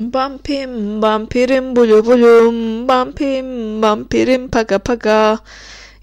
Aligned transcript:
Bampim 0.00 1.02
bampirim 1.02 1.76
bulu 1.76 2.06
bulum 2.06 2.88
Bampim 2.88 3.82
bampirim 3.82 4.48
paga 4.48 4.78
paga 4.78 5.38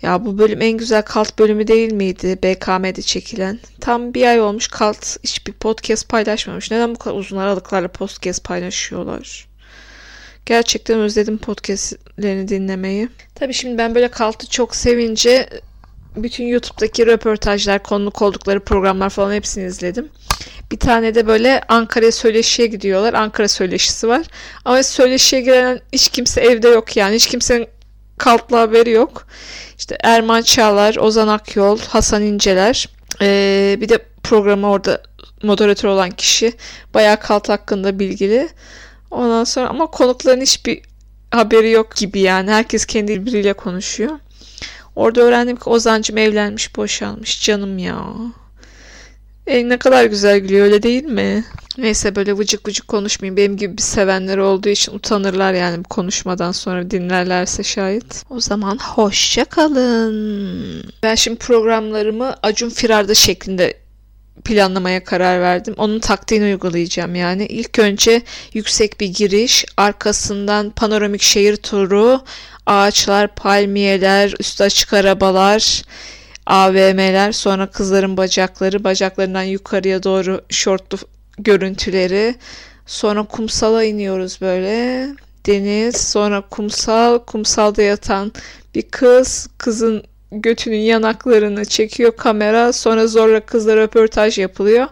Ya 0.01 0.25
bu 0.25 0.37
bölüm 0.37 0.61
en 0.61 0.71
güzel 0.77 1.01
kalt 1.01 1.39
bölümü 1.39 1.67
değil 1.67 1.93
miydi 1.93 2.39
BKM'de 2.43 3.01
çekilen? 3.01 3.59
Tam 3.81 4.13
bir 4.13 4.27
ay 4.27 4.41
olmuş 4.41 4.67
kalt 4.67 5.17
hiçbir 5.23 5.53
podcast 5.53 6.09
paylaşmamış. 6.09 6.71
Neden 6.71 6.95
bu 6.95 6.99
kadar 6.99 7.15
uzun 7.15 7.37
aralıklarla 7.37 7.87
podcast 7.87 8.43
paylaşıyorlar? 8.43 9.47
Gerçekten 10.45 10.99
özledim 10.99 11.37
podcastlerini 11.37 12.47
dinlemeyi. 12.47 13.09
Tabii 13.35 13.53
şimdi 13.53 13.77
ben 13.77 13.95
böyle 13.95 14.07
kaltı 14.07 14.49
çok 14.49 14.75
sevince 14.75 15.49
bütün 16.15 16.47
YouTube'daki 16.47 17.07
röportajlar, 17.07 17.83
konuk 17.83 18.21
oldukları 18.21 18.59
programlar 18.59 19.09
falan 19.09 19.33
hepsini 19.33 19.65
izledim. 19.65 20.09
Bir 20.71 20.79
tane 20.79 21.15
de 21.15 21.27
böyle 21.27 21.61
Ankara 21.67 22.11
söyleşiye 22.11 22.67
gidiyorlar. 22.67 23.13
Ankara 23.13 23.47
söyleşisi 23.47 24.07
var. 24.07 24.21
Ama 24.65 24.83
söyleşiye 24.83 25.41
giren 25.41 25.81
hiç 25.93 26.09
kimse 26.09 26.41
evde 26.41 26.67
yok 26.67 26.97
yani. 26.97 27.15
Hiç 27.15 27.27
kimsenin 27.27 27.67
kaltla 28.17 28.59
haberi 28.59 28.91
yok. 28.91 29.27
İşte 29.77 29.97
Erman 30.03 30.41
Çağlar, 30.41 30.95
Ozan 30.95 31.27
Akyol, 31.27 31.79
Hasan 31.79 32.23
İnceler. 32.23 32.89
Ee, 33.21 33.77
bir 33.81 33.89
de 33.89 33.99
programı 34.23 34.69
orada 34.69 35.01
moderatör 35.43 35.89
olan 35.89 36.11
kişi. 36.11 36.53
Bayağı 36.93 37.19
kalt 37.19 37.49
hakkında 37.49 37.99
bilgili. 37.99 38.49
Ondan 39.11 39.43
sonra 39.43 39.67
ama 39.67 39.87
konukların 39.87 40.41
hiçbir 40.41 40.81
haberi 41.31 41.71
yok 41.71 41.95
gibi 41.95 42.19
yani. 42.19 42.51
Herkes 42.51 42.85
kendi 42.85 43.11
birbiriyle 43.11 43.53
konuşuyor. 43.53 44.11
Orada 44.95 45.21
öğrendim 45.21 45.55
ki 45.55 45.69
Ozancım 45.69 46.17
evlenmiş, 46.17 46.75
boşanmış. 46.75 47.45
Canım 47.45 47.77
ya. 47.77 48.05
E, 49.47 49.69
ne 49.69 49.77
kadar 49.77 50.05
güzel 50.05 50.39
gülüyor 50.39 50.65
öyle 50.65 50.83
değil 50.83 51.03
mi? 51.03 51.45
Neyse 51.77 52.15
böyle 52.15 52.37
vıcık 52.37 52.67
vıcık 52.67 52.87
konuşmayayım. 52.87 53.37
Benim 53.37 53.57
gibi 53.57 53.77
bir 53.77 53.81
sevenler 53.81 54.37
olduğu 54.37 54.69
için 54.69 54.95
utanırlar 54.95 55.53
yani 55.53 55.79
bu 55.79 55.89
konuşmadan 55.89 56.51
sonra 56.51 56.91
dinlerlerse 56.91 57.63
şayet. 57.63 58.25
O 58.29 58.39
zaman 58.39 58.77
hoşça 58.77 59.45
kalın. 59.45 60.83
Ben 61.03 61.15
şimdi 61.15 61.37
programlarımı 61.37 62.35
Acun 62.43 62.69
Firarda 62.69 63.15
şeklinde 63.15 63.83
planlamaya 64.45 65.03
karar 65.03 65.41
verdim. 65.41 65.73
Onun 65.77 65.99
taktiğini 65.99 66.45
uygulayacağım 66.45 67.15
yani. 67.15 67.45
İlk 67.45 67.79
önce 67.79 68.21
yüksek 68.53 68.99
bir 68.99 69.07
giriş, 69.07 69.65
arkasından 69.77 70.69
panoramik 70.69 71.21
şehir 71.21 71.55
turu, 71.55 72.21
ağaçlar, 72.65 73.35
palmiyeler, 73.35 74.33
üstü 74.39 74.63
açık 74.63 74.93
arabalar, 74.93 75.81
AVM'ler, 76.45 77.31
sonra 77.31 77.67
kızların 77.67 78.17
bacakları, 78.17 78.83
bacaklarından 78.83 79.43
yukarıya 79.43 80.03
doğru 80.03 80.41
şortlu 80.49 80.97
görüntüleri. 81.37 82.35
Sonra 82.85 83.23
kumsala 83.23 83.83
iniyoruz 83.83 84.41
böyle. 84.41 85.07
Deniz, 85.45 85.97
sonra 85.97 86.41
kumsal, 86.41 87.19
kumsalda 87.19 87.81
yatan 87.81 88.31
bir 88.75 88.81
kız, 88.81 89.49
kızın 89.57 90.03
götünün 90.31 90.77
yanaklarını 90.77 91.65
çekiyor 91.65 92.17
kamera. 92.17 92.73
Sonra 92.73 93.07
zorla 93.07 93.39
kızla 93.39 93.75
röportaj 93.75 94.37
yapılıyor. 94.37 94.87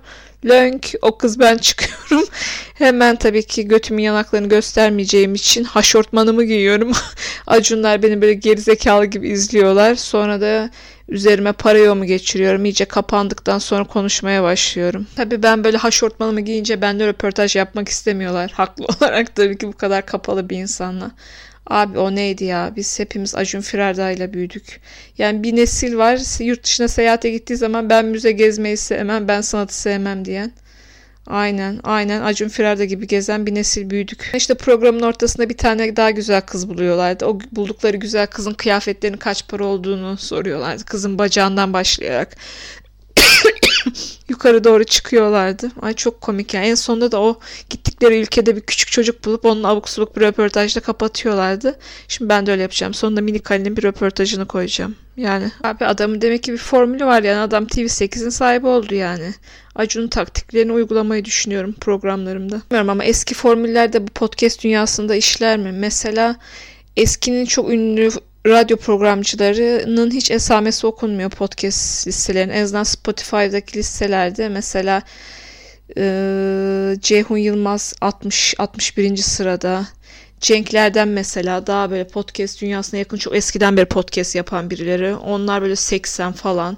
Lönk 0.46 0.94
o 1.02 1.18
kız 1.18 1.40
ben 1.40 1.58
çıkıyorum. 1.58 2.28
Hemen 2.74 3.16
tabii 3.16 3.44
ki 3.44 3.68
götümün 3.68 4.04
yanaklarını 4.04 4.50
göstermeyeceğim 4.50 5.36
için 5.36 5.64
haşortmanımı 5.64 6.44
giyiyorum. 6.44 6.92
Acunlar 7.48 8.04
beni 8.04 8.22
böyle 8.22 8.34
gerizekalı 8.34 9.06
gibi 9.06 9.30
izliyorlar. 9.30 9.96
Sonra 9.96 10.42
da 10.42 10.70
üzerime 11.10 11.52
parayomu 11.52 12.06
geçiriyorum. 12.06 12.66
İyice 12.66 12.86
kapandıktan 12.86 13.60
sonra 13.60 13.84
konuşmaya 13.84 14.44
başlıyorum. 14.44 15.08
Tabii 15.16 15.44
ben 15.44 15.64
böyle 15.64 15.78
haşortmanımı 15.78 16.42
giyince 16.42 16.82
bende 16.82 17.08
röportaj 17.08 17.56
yapmak 17.56 17.90
istemiyorlar. 17.90 18.52
Haklı 18.52 18.86
olarak 19.00 19.36
tabii 19.36 19.58
ki 19.58 19.68
bu 19.68 19.78
kadar 19.78 20.06
kapalı 20.06 20.50
bir 20.50 20.58
insanla. 20.58 21.12
Abi 21.68 22.00
o 22.00 22.16
neydi 22.16 22.44
ya? 22.46 22.74
Biz 22.76 23.00
hepimiz 23.00 23.36
Acun 23.36 23.62
Firarda 23.62 24.12
ile 24.12 24.34
büyüdük. 24.34 24.82
Yani 25.18 25.44
bir 25.44 25.56
nesil 25.56 25.98
var 25.98 26.44
yurt 26.44 26.64
dışına 26.64 26.88
seyahate 26.88 27.30
gittiği 27.30 27.56
zaman 27.56 27.90
ben 27.90 28.06
müze 28.06 28.32
gezmeyi 28.32 28.78
sevmem, 28.78 29.28
ben 29.28 29.42
sanatı 29.42 29.76
sevmem 29.82 30.26
diyen. 30.26 30.52
Aynen, 31.28 31.80
aynen 31.84 32.22
Acun 32.22 32.48
Firarda 32.48 32.86
gibi 32.86 33.08
gezen 33.08 33.46
bir 33.46 33.56
nesil 33.56 33.90
büyüdük. 33.90 34.32
İşte 34.36 34.54
programın 34.54 35.02
ortasında 35.02 35.50
bir 35.50 35.58
tane 35.58 35.96
daha 35.96 36.12
güzel 36.12 36.42
kız 36.42 36.70
buluyorlardı. 36.70 37.26
O 37.26 37.40
buldukları 37.52 37.98
güzel 37.98 38.28
kızın 38.28 38.54
kıyafetlerinin 38.54 39.18
kaç 39.18 39.48
para 39.48 39.66
olduğunu 39.66 40.18
soruyorlardı. 40.18 40.86
Kızın 40.86 41.20
bacağından 41.20 41.74
başlayarak 41.74 42.38
yukarı 44.30 44.64
doğru 44.64 44.84
çıkıyorlardı. 44.84 45.72
Ay 45.82 45.94
çok 45.94 46.22
komik 46.22 46.54
yani. 46.54 46.66
En 46.66 46.76
sonunda 46.76 47.12
da 47.12 47.22
o 47.22 47.40
gittikleri 47.70 48.22
ülkede 48.22 48.56
bir 48.56 48.62
küçük 48.62 48.92
çocuk 48.92 49.26
bulup 49.26 49.46
onun 49.46 49.64
abuk 49.64 49.90
subuk 49.90 50.16
bir 50.16 50.22
röportajla 50.22 50.82
kapatıyorlardı. 50.82 51.80
Şimdi 52.08 52.30
ben 52.30 52.46
de 52.46 52.52
öyle 52.52 52.62
yapacağım. 52.62 52.94
Sonunda 52.94 53.22
Minik 53.22 53.52
Ali'nin 53.52 53.78
bir 53.78 53.84
röportajını 53.84 54.48
koyacağım. 54.48 54.96
Yani 55.18 55.52
abi 55.64 55.86
adamın 55.86 56.22
demek 56.22 56.44
ki 56.44 56.54
bir 56.54 56.58
formülü 56.58 57.06
var 57.06 57.24
yani. 57.24 57.40
Adam 57.40 57.66
TV8'in 57.66 58.30
sahibi 58.30 58.68
oldu 58.68 58.96
yani. 58.96 59.34
Acun'un 59.76 60.08
taktiklerini 60.08 60.72
uygulamayı 60.72 61.26
düşünüyorum 61.26 61.76
programlarımda. 61.82 62.62
Bilmiyorum 62.66 62.90
ama 62.90 63.04
eski 63.04 63.34
formüller 63.34 63.94
de 63.94 64.08
bu 64.08 64.12
podcast 64.12 64.64
dünyasında 64.64 65.16
işler 65.16 65.58
mi? 65.58 65.72
Mesela 65.72 66.36
eskinin 66.98 67.46
çok 67.46 67.70
ünlü 67.70 68.10
radyo 68.48 68.78
programcılarının 68.78 70.12
hiç 70.12 70.32
esamesi 70.32 70.88
okunmuyor 70.88 71.30
podcast 71.30 72.08
listelerinin. 72.08 72.54
En 72.54 72.64
azından 72.64 72.84
Spotify'daki 72.84 73.80
listelerde 73.80 74.50
mesela 74.50 75.02
e, 75.98 76.96
Ceyhun 77.00 77.38
Yılmaz 77.38 77.94
60 78.02 78.56
61. 78.58 79.18
sırada. 79.18 79.88
Cenklerden 80.40 81.08
mesela 81.08 81.68
daha 81.68 81.92
böyle 81.92 82.08
podcast 82.08 82.62
dünyasına 82.62 83.00
yakın 83.00 83.18
çok 83.18 83.36
eskiden 83.36 83.78
beri 83.78 83.86
podcast 83.86 84.36
yapan 84.36 84.70
birileri. 84.70 85.16
Onlar 85.16 85.62
böyle 85.62 85.76
80 85.76 86.32
falan. 86.32 86.78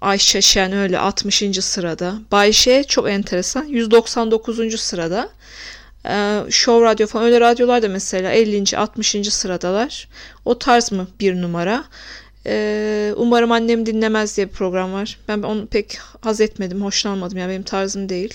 Ayşe 0.00 0.42
Şen 0.42 0.72
öyle 0.72 0.98
60. 0.98 1.42
sırada. 1.60 2.14
Bayşe 2.32 2.84
çok 2.84 3.10
enteresan 3.10 3.64
199. 3.64 4.80
sırada. 4.80 5.28
Ee, 6.08 6.40
Show 6.50 6.86
Radyo 6.86 7.06
falan 7.06 7.26
öyle 7.26 7.40
radyolar 7.40 7.82
da 7.82 7.88
mesela 7.88 8.30
50. 8.32 8.76
60. 8.76 9.32
sıradalar. 9.32 10.08
O 10.44 10.58
tarz 10.58 10.92
mı 10.92 11.08
bir 11.20 11.42
numara? 11.42 11.84
Ee, 12.46 13.12
umarım 13.16 13.52
annem 13.52 13.86
dinlemez 13.86 14.36
diye 14.36 14.48
bir 14.48 14.52
program 14.52 14.92
var. 14.92 15.18
Ben 15.28 15.42
onu 15.42 15.66
pek 15.66 15.98
haz 16.20 16.40
etmedim, 16.40 16.82
hoşlanmadım. 16.84 17.38
Yani 17.38 17.50
benim 17.50 17.62
tarzım 17.62 18.08
değil. 18.08 18.34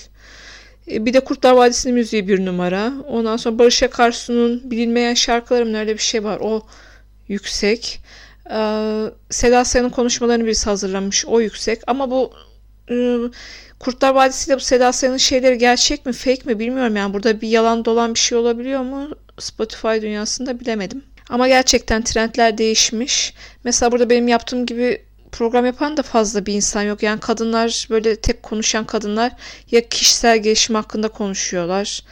Ee, 0.90 1.06
bir 1.06 1.14
de 1.14 1.20
Kurtlar 1.20 1.52
Vadisi'nin 1.52 1.94
müziği 1.94 2.28
bir 2.28 2.46
numara. 2.46 2.92
Ondan 3.08 3.36
sonra 3.36 3.58
Barış 3.58 3.82
Akarsu'nun 3.82 4.70
bilinmeyen 4.70 5.14
şarkılarım 5.14 5.74
öyle 5.74 5.94
bir 5.94 6.02
şey 6.02 6.24
var. 6.24 6.38
O 6.40 6.66
yüksek. 7.28 8.00
Ee, 8.50 9.02
Seda 9.30 9.64
Sayan'ın 9.64 9.90
konuşmalarını 9.90 10.44
birisi 10.44 10.64
hazırlamış. 10.70 11.26
O 11.26 11.40
yüksek. 11.40 11.80
Ama 11.86 12.10
bu 12.10 12.32
ıı, 12.90 13.30
Kurtlar 13.78 14.14
Vadisi'de 14.14 14.56
bu 14.56 14.60
Seda 14.60 14.92
Sayan'ın 14.92 15.16
şeyleri 15.16 15.58
gerçek 15.58 16.06
mi 16.06 16.12
fake 16.12 16.42
mi 16.44 16.58
bilmiyorum 16.58 16.96
yani 16.96 17.14
burada 17.14 17.40
bir 17.40 17.48
yalan 17.48 17.84
dolan 17.84 18.14
bir 18.14 18.18
şey 18.18 18.38
olabiliyor 18.38 18.80
mu 18.80 19.08
Spotify 19.38 20.02
dünyasında 20.02 20.60
bilemedim. 20.60 21.02
Ama 21.30 21.48
gerçekten 21.48 22.02
trendler 22.02 22.58
değişmiş. 22.58 23.34
Mesela 23.64 23.92
burada 23.92 24.10
benim 24.10 24.28
yaptığım 24.28 24.66
gibi 24.66 25.02
program 25.32 25.66
yapan 25.66 25.96
da 25.96 26.02
fazla 26.02 26.46
bir 26.46 26.54
insan 26.54 26.82
yok. 26.82 27.02
Yani 27.02 27.20
kadınlar 27.20 27.86
böyle 27.90 28.16
tek 28.16 28.42
konuşan 28.42 28.84
kadınlar 28.84 29.32
ya 29.70 29.88
kişisel 29.88 30.38
gelişim 30.38 30.74
hakkında 30.74 31.08
konuşuyorlar 31.08 32.02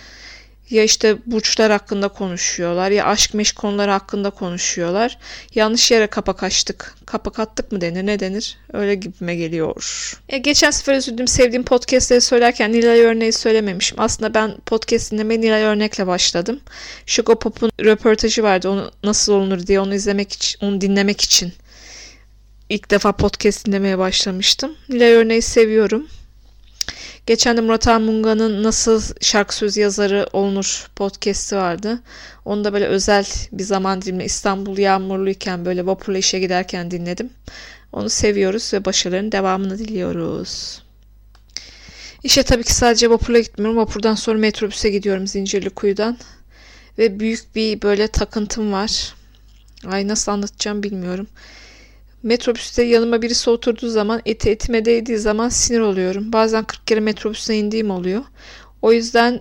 ya 0.71 0.85
işte 0.85 1.17
burçlar 1.27 1.73
hakkında 1.73 2.09
konuşuyorlar 2.09 2.91
ya 2.91 3.05
aşk 3.07 3.35
meşk 3.35 3.57
konuları 3.57 3.91
hakkında 3.91 4.31
konuşuyorlar. 4.31 5.19
Yanlış 5.55 5.91
yere 5.91 6.07
kapak 6.07 6.43
açtık. 6.43 6.95
Kapak 7.07 7.39
attık 7.39 7.73
mı 7.73 7.81
denir 7.81 8.07
ne 8.07 8.21
denir? 8.21 8.59
Öyle 8.73 8.95
gibime 8.95 9.37
geliyor. 9.37 10.13
E, 10.29 10.39
geçen 10.39 10.71
sefer 10.71 10.97
üzüldüm 10.97 11.29
sevdiğim 11.29 11.65
podcastleri 11.65 12.21
söylerken 12.21 12.73
Nilay 12.73 13.01
Örneği 13.01 13.33
söylememişim. 13.33 14.01
Aslında 14.01 14.35
ben 14.35 14.57
podcast 14.67 15.13
dinlemeye 15.13 15.41
Nilay 15.41 15.63
Örnek'le 15.63 16.07
başladım. 16.07 16.61
Şugo 17.07 17.39
Pop'un 17.39 17.73
röportajı 17.85 18.43
vardı 18.43 18.69
onu 18.69 18.91
nasıl 19.05 19.33
olunur 19.33 19.67
diye 19.67 19.81
onu 19.81 19.95
izlemek 19.95 20.33
için, 20.33 20.67
onu 20.67 20.81
dinlemek 20.81 21.21
için. 21.21 21.53
ilk 22.69 22.91
defa 22.91 23.13
podcast 23.13 23.67
dinlemeye 23.67 23.99
başlamıştım. 23.99 24.77
Nilay 24.89 25.13
Örneği 25.13 25.43
seviyorum. 25.43 26.09
Geçen 27.27 27.57
de 27.57 27.61
Murat 27.61 27.89
Armunga'nın 27.89 28.63
Nasıl 28.63 29.03
Şarkı 29.21 29.57
Söz 29.57 29.77
Yazarı 29.77 30.27
Olunur 30.33 30.89
podcast'i 30.97 31.57
vardı. 31.57 32.03
Onu 32.45 32.65
da 32.65 32.73
böyle 32.73 32.87
özel 32.87 33.27
bir 33.53 33.65
zaman 33.65 34.03
diliminde 34.03 34.25
İstanbul 34.25 34.79
yağmurluyken 34.79 35.65
böyle 35.65 35.87
vapurla 35.87 36.19
işe 36.19 36.39
giderken 36.41 36.91
dinledim. 36.91 37.31
Onu 37.93 38.11
seviyoruz 38.11 38.73
ve 38.73 38.85
başarıların 38.85 39.33
devamını 39.33 39.79
diliyoruz. 39.79 40.83
İşe 42.23 42.43
tabii 42.43 42.65
ki 42.65 42.75
sadece 42.75 43.11
vapurla 43.11 43.39
gitmiyorum. 43.39 43.77
Vapurdan 43.77 44.15
sonra 44.15 44.39
metrobüse 44.39 44.91
gidiyorum 44.91 45.27
Zincirlikuyu'dan. 45.27 46.19
Ve 46.99 47.21
büyük 47.21 47.57
bir 47.57 47.83
böyle 47.83 48.09
takıntım 48.09 48.73
var. 48.73 49.15
Ay 49.87 50.09
nasıl 50.09 50.33
anlatacağım 50.33 50.83
bilmiyorum. 50.83 51.27
Metrobüste 52.25 52.83
yanıma 52.83 53.23
birisi 53.23 53.51
oturduğu 53.51 53.89
zaman 53.89 54.23
eti 54.27 54.51
etime 54.51 54.85
değdiği 54.85 55.19
zaman 55.19 55.49
sinir 55.49 55.81
oluyorum. 55.81 56.33
Bazen 56.33 56.65
40 56.65 56.87
kere 56.87 57.01
metrobüste 57.01 57.57
indiğim 57.57 57.91
oluyor. 57.91 58.23
O 58.83 58.93
yüzden 58.93 59.41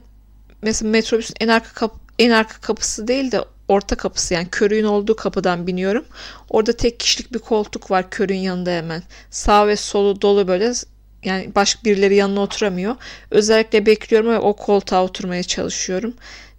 mesela 0.62 0.92
metrobüsün 0.92 1.36
en 1.40 1.48
arka 1.48 1.74
kap 1.74 1.96
en 2.20 2.30
arka 2.30 2.62
kapısı 2.62 3.08
değil 3.08 3.32
de 3.32 3.42
orta 3.68 3.96
kapısı 3.96 4.34
yani 4.34 4.48
körüğün 4.52 4.84
olduğu 4.84 5.16
kapıdan 5.16 5.68
biniyorum. 5.68 6.06
Orada 6.50 6.74
tek 6.74 7.00
kişilik 7.00 7.34
bir 7.34 7.40
koltuk 7.40 7.92
var 7.92 8.10
körüğün 8.10 8.38
yanında 8.38 8.70
hemen. 8.70 9.04
Sağ 9.32 9.68
ve 9.68 9.76
solu 9.76 10.22
dolu 10.22 10.48
böyle 10.48 10.74
yani 11.24 11.52
başka 11.56 11.84
birileri 11.84 12.16
yanına 12.16 12.40
oturamıyor. 12.40 12.96
Özellikle 13.32 13.86
bekliyorum 13.86 14.30
ve 14.30 14.40
o 14.40 14.54
koltuğa 14.56 15.04
oturmaya 15.04 15.44
çalışıyorum. 15.44 16.14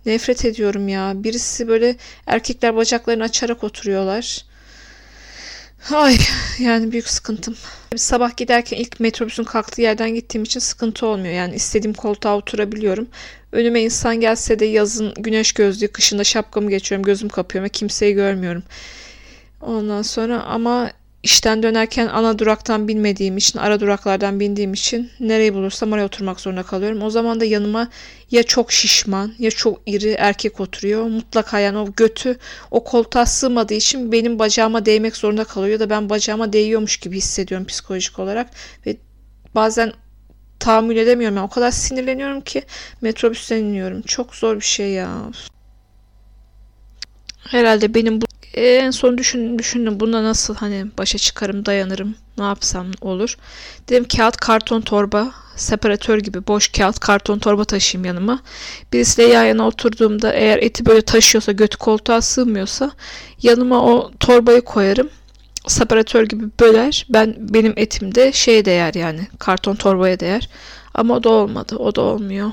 Nefret 0.06 0.44
ediyorum 0.44 0.88
ya. 0.88 1.12
Birisi 1.16 1.68
böyle 1.68 1.96
erkekler 2.26 2.76
bacaklarını 2.76 3.24
açarak 3.24 3.64
oturuyorlar. 3.64 4.53
Ay 5.92 6.16
yani 6.58 6.92
büyük 6.92 7.08
sıkıntım. 7.08 7.56
Sabah 7.96 8.36
giderken 8.36 8.76
ilk 8.76 9.00
metrobüsün 9.00 9.44
kalktığı 9.44 9.82
yerden 9.82 10.14
gittiğim 10.14 10.44
için 10.44 10.60
sıkıntı 10.60 11.06
olmuyor. 11.06 11.34
Yani 11.34 11.54
istediğim 11.54 11.94
koltuğa 11.94 12.36
oturabiliyorum. 12.36 13.08
Önüme 13.52 13.82
insan 13.82 14.20
gelse 14.20 14.58
de 14.58 14.64
yazın 14.64 15.14
güneş 15.14 15.52
gözlüğü, 15.52 15.88
kışında 15.88 16.24
şapkamı 16.24 16.70
geçiyorum, 16.70 17.04
gözüm 17.04 17.28
kapıyorum 17.28 17.64
ve 17.64 17.68
kimseyi 17.68 18.14
görmüyorum. 18.14 18.62
Ondan 19.60 20.02
sonra 20.02 20.42
ama 20.42 20.90
işten 21.24 21.62
dönerken 21.62 22.06
ana 22.06 22.38
duraktan 22.38 22.88
binmediğim 22.88 23.36
için, 23.36 23.58
ara 23.58 23.80
duraklardan 23.80 24.40
bindiğim 24.40 24.72
için 24.72 25.10
nereyi 25.20 25.54
bulursam 25.54 25.92
oraya 25.92 26.04
oturmak 26.04 26.40
zorunda 26.40 26.62
kalıyorum. 26.62 27.02
O 27.02 27.10
zaman 27.10 27.40
da 27.40 27.44
yanıma 27.44 27.88
ya 28.30 28.42
çok 28.42 28.72
şişman 28.72 29.34
ya 29.38 29.50
çok 29.50 29.80
iri 29.86 30.10
erkek 30.10 30.60
oturuyor. 30.60 31.02
Mutlaka 31.04 31.58
yani 31.58 31.78
o 31.78 31.92
götü 31.96 32.38
o 32.70 32.84
koltuğa 32.84 33.26
sığmadığı 33.26 33.74
için 33.74 34.12
benim 34.12 34.38
bacağıma 34.38 34.86
değmek 34.86 35.16
zorunda 35.16 35.44
kalıyor 35.44 35.80
da 35.80 35.90
ben 35.90 36.10
bacağıma 36.10 36.52
değiyormuş 36.52 36.96
gibi 36.96 37.16
hissediyorum 37.16 37.66
psikolojik 37.66 38.18
olarak 38.18 38.50
ve 38.86 38.96
bazen 39.54 39.92
tahammül 40.58 40.96
edemiyorum. 40.96 41.36
Yani 41.36 41.46
o 41.46 41.50
kadar 41.50 41.70
sinirleniyorum 41.70 42.40
ki 42.40 42.62
metrobüsten 43.00 43.58
iniyorum. 43.58 44.02
Çok 44.02 44.34
zor 44.34 44.56
bir 44.56 44.64
şey 44.64 44.90
ya. 44.90 45.10
Herhalde 47.38 47.94
benim 47.94 48.20
bu 48.20 48.26
en 48.56 48.90
son 48.90 49.18
düşün, 49.18 49.58
düşündüm 49.58 50.00
bunda 50.00 50.24
nasıl 50.24 50.54
hani 50.54 50.86
başa 50.98 51.18
çıkarım 51.18 51.66
dayanırım 51.66 52.14
ne 52.38 52.44
yapsam 52.44 52.86
olur. 53.00 53.36
Dedim 53.88 54.06
kağıt 54.16 54.36
karton 54.36 54.80
torba 54.80 55.32
separatör 55.56 56.18
gibi 56.18 56.46
boş 56.46 56.68
kağıt 56.68 56.98
karton 57.00 57.38
torba 57.38 57.64
taşıyayım 57.64 58.06
yanıma. 58.06 58.40
Birisiyle 58.92 59.28
yan 59.28 59.44
yana 59.44 59.66
oturduğumda 59.66 60.32
eğer 60.32 60.58
eti 60.58 60.86
böyle 60.86 61.02
taşıyorsa 61.02 61.52
götü 61.52 61.78
koltuğa 61.78 62.20
sığmıyorsa 62.20 62.90
yanıma 63.42 63.84
o 63.84 64.10
torbayı 64.20 64.60
koyarım. 64.60 65.08
Separatör 65.66 66.24
gibi 66.24 66.44
böler. 66.60 67.06
Ben 67.10 67.36
benim 67.38 67.72
etimde 67.76 68.32
şey 68.32 68.64
değer 68.64 68.94
yani 68.94 69.28
karton 69.38 69.74
torbaya 69.74 70.20
değer. 70.20 70.48
Ama 70.94 71.14
o 71.14 71.22
da 71.22 71.28
olmadı. 71.28 71.76
O 71.76 71.94
da 71.94 72.00
olmuyor. 72.00 72.50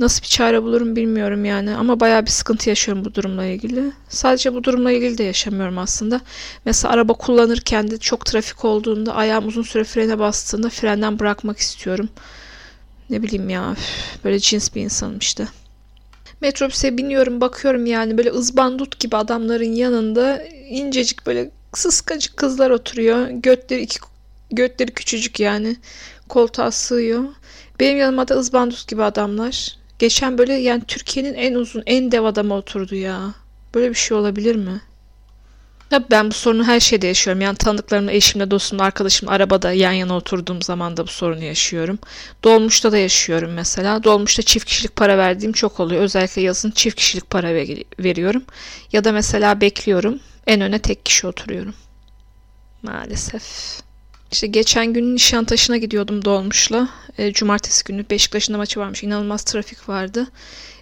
Nasıl 0.00 0.22
bir 0.22 0.28
çare 0.28 0.62
bulurum 0.62 0.96
bilmiyorum 0.96 1.44
yani 1.44 1.76
ama 1.76 2.00
bayağı 2.00 2.26
bir 2.26 2.30
sıkıntı 2.30 2.68
yaşıyorum 2.68 3.04
bu 3.04 3.14
durumla 3.14 3.44
ilgili. 3.44 3.92
Sadece 4.08 4.54
bu 4.54 4.64
durumla 4.64 4.92
ilgili 4.92 5.18
de 5.18 5.24
yaşamıyorum 5.24 5.78
aslında. 5.78 6.20
Mesela 6.64 6.94
araba 6.94 7.12
kullanırken 7.12 7.90
de 7.90 7.98
çok 7.98 8.26
trafik 8.26 8.64
olduğunda 8.64 9.14
ayağım 9.14 9.48
uzun 9.48 9.62
süre 9.62 9.84
frene 9.84 10.18
bastığında 10.18 10.68
frenden 10.68 11.18
bırakmak 11.18 11.58
istiyorum. 11.58 12.08
Ne 13.10 13.22
bileyim 13.22 13.48
ya 13.48 13.76
böyle 14.24 14.38
cins 14.38 14.74
bir 14.74 14.82
insanım 14.82 15.18
işte. 15.18 15.48
Metrobüse 16.40 16.98
biniyorum 16.98 17.40
bakıyorum 17.40 17.86
yani 17.86 18.18
böyle 18.18 18.30
ızbandut 18.30 19.00
gibi 19.00 19.16
adamların 19.16 19.72
yanında 19.72 20.44
incecik 20.68 21.26
böyle 21.26 21.50
sıskacık 21.74 22.36
kızlar 22.36 22.70
oturuyor. 22.70 23.28
Götleri 23.30 23.80
iki 23.80 23.98
götleri 24.50 24.90
küçücük 24.90 25.40
yani 25.40 25.76
koltuğa 26.28 26.70
sığıyor. 26.70 27.24
Benim 27.80 27.98
yanıma 27.98 28.28
da 28.28 28.34
ızbandut 28.34 28.88
gibi 28.88 29.02
adamlar. 29.02 29.79
Geçen 30.00 30.38
böyle 30.38 30.52
yani 30.52 30.82
Türkiye'nin 30.88 31.34
en 31.34 31.54
uzun, 31.54 31.82
en 31.86 32.12
dev 32.12 32.24
adamı 32.24 32.54
oturdu 32.54 32.94
ya. 32.94 33.34
Böyle 33.74 33.90
bir 33.90 33.94
şey 33.94 34.16
olabilir 34.16 34.56
mi? 34.56 34.80
Tabii 35.90 36.06
ben 36.10 36.30
bu 36.30 36.34
sorunu 36.34 36.64
her 36.64 36.80
şeyde 36.80 37.06
yaşıyorum. 37.06 37.40
Yani 37.40 37.56
tanıdıklarımla, 37.56 38.12
eşimle, 38.12 38.50
dostumla, 38.50 38.84
arkadaşımla 38.84 39.32
arabada 39.32 39.72
yan 39.72 39.92
yana 39.92 40.16
oturduğum 40.16 40.62
zaman 40.62 40.96
da 40.96 41.06
bu 41.06 41.10
sorunu 41.10 41.44
yaşıyorum. 41.44 41.98
Dolmuşta 42.44 42.92
da 42.92 42.98
yaşıyorum 42.98 43.52
mesela. 43.52 44.04
Dolmuşta 44.04 44.42
çift 44.42 44.66
kişilik 44.66 44.96
para 44.96 45.18
verdiğim 45.18 45.52
çok 45.52 45.80
oluyor. 45.80 46.02
Özellikle 46.02 46.42
yazın 46.42 46.70
çift 46.70 46.96
kişilik 46.96 47.30
para 47.30 47.54
veriyorum. 47.98 48.42
Ya 48.92 49.04
da 49.04 49.12
mesela 49.12 49.60
bekliyorum. 49.60 50.20
En 50.46 50.60
öne 50.60 50.78
tek 50.78 51.06
kişi 51.06 51.26
oturuyorum. 51.26 51.74
Maalesef. 52.82 53.42
İşte 54.32 54.46
geçen 54.46 54.92
gün 54.92 55.14
Nişantaşı'na 55.14 55.76
gidiyordum 55.76 56.24
dolmuşla. 56.24 56.88
E, 57.18 57.32
cumartesi 57.32 57.84
günü 57.84 58.04
Beşiktaş'ın 58.10 58.56
maçı 58.56 58.80
varmış. 58.80 59.02
İnanılmaz 59.02 59.44
trafik 59.44 59.88
vardı. 59.88 60.26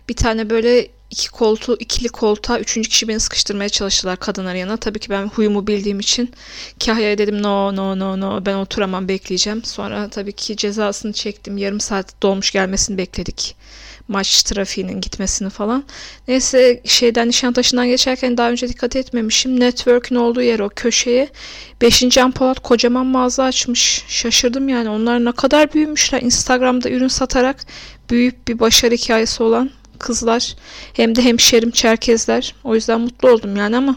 Bir 0.09 0.15
tane 0.15 0.50
böyle 0.50 0.89
iki 1.10 1.31
koltuğu, 1.31 1.76
ikili 1.81 2.08
koltuğa 2.08 2.58
üçüncü 2.58 2.88
kişi 2.88 3.08
beni 3.08 3.20
sıkıştırmaya 3.20 3.69
çalıştılar 3.69 4.16
kadınlar 4.16 4.55
yana. 4.55 4.76
Tabii 4.76 4.99
ki 4.99 5.10
ben 5.10 5.26
huyumu 5.26 5.66
bildiğim 5.66 6.00
için 6.00 6.31
Kahya'ya 6.84 7.19
dedim 7.19 7.43
no 7.43 7.76
no 7.76 7.99
no 7.99 8.20
no 8.20 8.46
ben 8.46 8.55
oturamam 8.55 9.08
bekleyeceğim. 9.08 9.64
Sonra 9.64 10.08
tabii 10.08 10.32
ki 10.32 10.56
cezasını 10.56 11.12
çektim. 11.12 11.58
Yarım 11.58 11.81
saat 11.81 12.22
dolmuş 12.22 12.50
gelmesini 12.50 12.99
bekledik 12.99 13.56
maç 14.08 14.43
trafiğinin 14.43 15.00
gitmesini 15.00 15.50
falan. 15.50 15.84
Neyse 16.28 16.81
şeyden 16.84 17.28
Nişantaşı'ndan 17.28 17.87
geçerken 17.87 18.37
daha 18.37 18.50
önce 18.50 18.69
dikkat 18.69 18.96
etmemişim. 18.96 19.60
Network'ün 19.60 20.16
olduğu 20.16 20.43
yer 20.43 20.60
o 20.60 20.69
köşeye 20.69 21.28
5. 21.82 22.05
Polat 22.34 22.60
kocaman 22.60 23.06
mağaza 23.06 23.44
açmış. 23.44 24.05
Şaşırdım 24.08 24.69
yani. 24.69 24.88
Onlar 24.88 25.25
ne 25.25 25.32
kadar 25.32 25.72
büyümüşler. 25.72 26.22
Instagram'da 26.22 26.90
ürün 26.90 27.08
satarak 27.08 27.56
büyük 28.10 28.49
bir 28.49 28.58
başarı 28.58 28.94
hikayesi 28.94 29.43
olan 29.43 29.70
kızlar. 29.99 30.56
Hem 30.93 31.17
de 31.17 31.25
hemşerim 31.25 31.71
Çerkezler. 31.71 32.55
O 32.65 32.75
yüzden 32.75 33.00
mutlu 33.00 33.31
oldum 33.31 33.56
yani 33.56 33.77
ama 33.77 33.97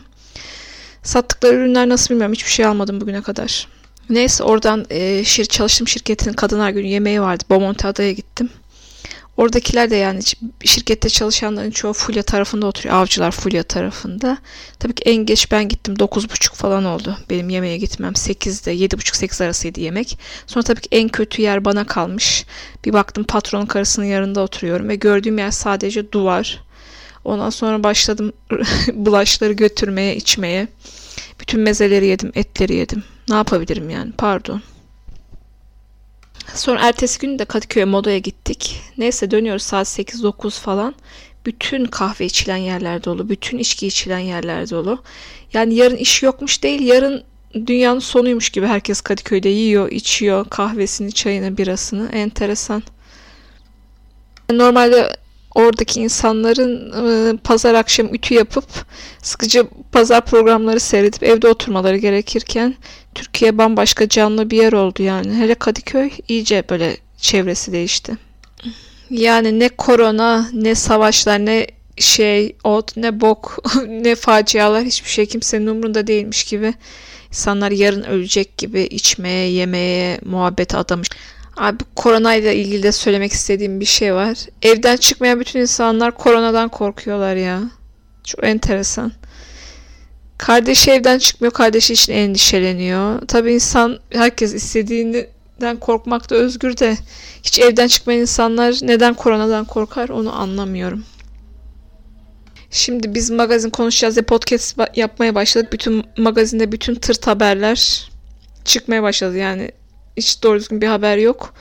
sattıkları 1.04 1.56
ürünler 1.56 1.90
nasıl 1.90 2.10
bilmiyorum. 2.10 2.34
Hiçbir 2.34 2.52
şey 2.52 2.66
almadım 2.66 3.02
bugüne 3.02 3.22
kadar. 3.22 3.68
Neyse 4.10 4.44
oradan 4.44 4.86
e, 4.90 5.24
şir, 5.24 5.46
çalıştığım 5.46 5.88
şirketin 5.88 6.34
Kadınlar 6.34 6.70
Günü 6.70 6.88
yemeği 6.88 7.22
vardı. 7.22 7.44
Bomonti 7.50 7.88
Adaya 7.88 8.12
gittim. 8.12 8.50
Oradakiler 9.42 9.90
de 9.90 9.96
yani 9.96 10.22
şirkette 10.66 11.10
çalışanların 11.10 11.72
çoğu 11.72 11.94
Fulya 11.94 12.24
tarafında 12.24 12.66
oturuyor. 12.66 12.96
Avcılar 12.96 13.32
Fulya 13.32 13.64
tarafında. 13.64 14.38
Tabii 14.80 14.94
ki 14.94 15.04
en 15.06 15.26
geç 15.26 15.52
ben 15.52 15.70
gittim. 15.70 15.94
9.30 15.94 16.56
falan 16.56 16.86
oldu. 16.86 17.18
Benim 17.30 17.50
yemeğe 17.50 17.78
gitmem. 17.78 18.14
8'de 18.14 18.76
7.30-8 18.76 19.44
arasıydı 19.44 19.80
yemek. 19.80 20.20
Sonra 20.48 20.64
tabii 20.64 20.82
ki 20.82 20.90
en 20.92 21.10
kötü 21.10 21.42
yer 21.42 21.66
bana 21.66 21.88
kalmış. 21.88 22.46
Bir 22.86 22.94
baktım 22.94 23.24
patronun 23.24 23.66
karısının 23.66 24.06
yanında 24.06 24.42
oturuyorum 24.42 24.90
ve 24.90 24.96
gördüğüm 24.96 25.38
yer 25.38 25.52
sadece 25.52 26.12
duvar. 26.12 26.64
Ondan 27.26 27.50
sonra 27.50 27.84
başladım 27.84 28.34
bulaşları 28.94 29.54
götürmeye, 29.54 30.16
içmeye. 30.16 30.68
Bütün 31.40 31.60
mezeleri 31.60 32.06
yedim, 32.06 32.32
etleri 32.36 32.76
yedim. 32.76 33.04
Ne 33.30 33.36
yapabilirim 33.36 33.90
yani? 33.90 34.12
Pardon. 34.18 34.62
Sonra 36.56 36.88
ertesi 36.88 37.20
gün 37.20 37.40
de 37.40 37.46
Kadıköy'e 37.46 37.86
modaya 37.86 38.18
gittik. 38.18 38.82
Neyse 38.98 39.32
dönüyoruz 39.32 39.64
saat 39.64 39.88
8-9 39.88 40.60
falan. 40.60 40.96
Bütün 41.46 41.86
kahve 41.86 42.26
içilen 42.26 42.58
yerler 42.58 43.04
dolu. 43.04 43.30
Bütün 43.30 43.58
içki 43.58 43.88
içilen 43.88 44.20
yerler 44.20 44.70
dolu. 44.70 45.04
Yani 45.54 45.74
yarın 45.76 45.96
iş 45.96 46.24
yokmuş 46.24 46.64
değil. 46.64 46.82
Yarın 46.82 47.24
dünyanın 47.68 48.00
sonuymuş 48.00 48.50
gibi 48.50 48.68
herkes 48.68 49.02
Kadıköy'de 49.02 49.50
yiyor, 49.50 49.92
içiyor 49.92 50.46
kahvesini, 50.50 51.12
çayını, 51.12 51.58
birasını. 51.58 52.10
Enteresan. 52.12 52.84
Normalde 54.52 55.16
oradaki 55.56 56.02
insanların 56.02 56.92
e, 57.08 57.38
pazar 57.38 57.74
akşam 57.74 58.14
ütü 58.14 58.34
yapıp 58.34 58.66
sıkıcı 59.22 59.68
pazar 59.92 60.26
programları 60.26 60.80
seyredip 60.80 61.24
evde 61.24 61.48
oturmaları 61.48 61.98
gerekirken 61.98 62.76
Türkiye 63.16 63.58
bambaşka 63.58 64.10
canlı 64.10 64.50
bir 64.50 64.58
yer 64.58 64.74
oldu 64.74 65.04
yani. 65.04 65.34
Hele 65.34 65.56
Kadıköy 65.56 66.12
iyice 66.28 66.64
böyle 66.70 66.98
çevresi 67.18 67.72
değişti. 67.72 68.18
Yani 69.10 69.60
ne 69.60 69.70
korona, 69.70 70.50
ne 70.54 70.76
savaşlar, 70.76 71.46
ne 71.46 71.68
şey, 71.98 72.56
ot, 72.64 72.98
ne 72.98 73.22
bok, 73.22 73.58
ne 73.88 74.16
facialar 74.16 74.84
hiçbir 74.84 75.10
şey 75.10 75.26
kimsenin 75.26 75.68
umurunda 75.68 76.08
değilmiş 76.08 76.44
gibi. 76.44 76.74
İnsanlar 77.28 77.72
yarın 77.72 78.04
ölecek 78.04 78.58
gibi 78.58 78.82
içmeye, 78.82 79.52
yemeye, 79.52 80.20
muhabbete 80.26 80.78
adamış. 80.78 81.10
Abi 81.58 81.84
koronayla 81.96 82.52
ilgili 82.52 82.84
de 82.84 82.92
söylemek 82.92 83.32
istediğim 83.32 83.80
bir 83.80 83.86
şey 83.86 84.14
var. 84.14 84.38
Evden 84.62 84.98
çıkmayan 84.98 85.40
bütün 85.40 85.60
insanlar 85.60 86.12
koronadan 86.12 86.70
korkuyorlar 86.70 87.36
ya. 87.36 87.62
Çok 88.24 88.44
enteresan. 88.44 89.12
Kardeşi 90.38 90.92
evden 90.92 91.18
çıkmıyor, 91.18 91.54
kardeşi 91.54 91.94
için 91.94 92.14
endişeleniyor. 92.14 93.22
Tabii 93.28 93.54
insan 93.54 94.00
herkes 94.10 94.54
istediğinden 94.54 95.78
korkmakta 95.80 96.36
özgür 96.36 96.78
de 96.78 96.98
hiç 97.44 97.60
evden 97.60 97.88
çıkmayan 97.88 98.22
insanlar 98.22 98.76
neden 98.82 99.14
koronadan 99.14 99.66
korkar 99.66 100.10
onu 100.10 100.34
anlamıyorum. 100.34 101.04
Şimdi 102.72 103.16
biz 103.16 103.30
magazin 103.30 103.70
konuşacağız 103.70 104.16
diye 104.16 104.24
podcast 104.24 104.80
yapmaya 104.96 105.36
başladık. 105.36 105.74
Bütün 105.74 106.04
magazinde 106.18 106.72
bütün 106.72 106.96
tırt 106.96 107.28
haberler 107.28 108.10
çıkmaya 108.66 109.04
başladı. 109.04 109.38
Yani 109.38 109.72
hiç 110.22 110.44
doğru 110.44 110.60
düzgün 110.60 110.82
bir 110.82 110.88
haber 110.88 111.18
yok. 111.18 111.54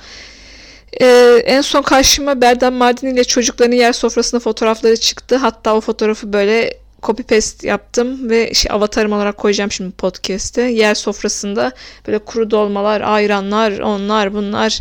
Ee, 1.01 1.43
en 1.45 1.61
son 1.61 1.83
karşıma 1.83 2.41
Berdan 2.41 2.73
Mardin 2.73 3.07
ile 3.07 3.25
çocukların 3.25 3.77
yer 3.77 3.93
sofrasında 3.93 4.41
fotoğrafları 4.41 4.97
çıktı. 4.97 5.37
Hatta 5.37 5.75
o 5.75 5.81
fotoğrafı 5.81 6.33
böyle 6.33 6.81
copy 7.03 7.23
paste 7.23 7.69
yaptım 7.69 8.31
ve 8.31 8.55
şey 8.55 8.73
avatarım 8.73 9.13
olarak 9.13 9.37
koyacağım 9.37 9.73
şimdi 9.73 9.91
podcast'te. 9.91 10.63
Yer 10.63 10.95
sofrasında 10.95 11.73
böyle 12.07 12.19
kuru 12.19 12.51
dolmalar, 12.51 13.01
ayranlar, 13.01 13.79
onlar 13.79 14.35
bunlar 14.35 14.81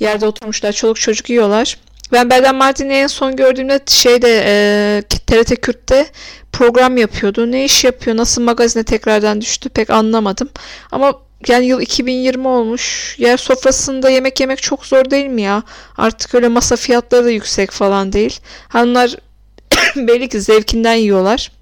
yerde 0.00 0.26
oturmuşlar. 0.26 0.72
Çoluk 0.72 1.00
çocuk 1.00 1.30
yiyorlar. 1.30 1.78
Ben 2.12 2.30
Berdan 2.30 2.56
Mardin'i 2.56 2.92
en 2.92 3.06
son 3.06 3.36
gördüğümde 3.36 3.80
şeyde 3.86 4.42
e, 4.46 5.02
TRT 5.02 5.60
Kürt'te 5.60 6.06
program 6.52 6.96
yapıyordu. 6.96 7.52
Ne 7.52 7.64
iş 7.64 7.84
yapıyor? 7.84 8.16
Nasıl 8.16 8.42
magazine 8.42 8.84
tekrardan 8.84 9.40
düştü 9.40 9.68
pek 9.68 9.90
anlamadım. 9.90 10.48
Ama 10.92 11.12
yani 11.46 11.66
yıl 11.66 11.80
2020 11.80 12.48
olmuş. 12.48 13.14
Yer 13.18 13.36
sofrasında 13.36 14.10
yemek 14.10 14.40
yemek 14.40 14.62
çok 14.62 14.86
zor 14.86 15.10
değil 15.10 15.26
mi 15.26 15.42
ya? 15.42 15.62
Artık 15.96 16.34
öyle 16.34 16.48
masa 16.48 16.76
fiyatları 16.76 17.24
da 17.24 17.30
yüksek 17.30 17.70
falan 17.70 18.12
değil. 18.12 18.40
Hanımlar 18.68 19.16
belli 19.96 20.28
ki 20.28 20.40
zevkinden 20.40 20.94
yiyorlar. 20.94 21.52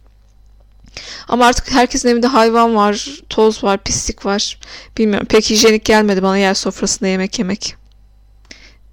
Ama 1.28 1.46
artık 1.46 1.72
herkesin 1.72 2.08
evinde 2.08 2.26
hayvan 2.26 2.76
var, 2.76 3.08
toz 3.28 3.64
var, 3.64 3.78
pislik 3.78 4.26
var. 4.26 4.58
Bilmiyorum 4.98 5.26
pek 5.30 5.50
hijyenik 5.50 5.84
gelmedi 5.84 6.22
bana 6.22 6.38
yer 6.38 6.54
sofrasında 6.54 7.08
yemek 7.08 7.38
yemek. 7.38 7.76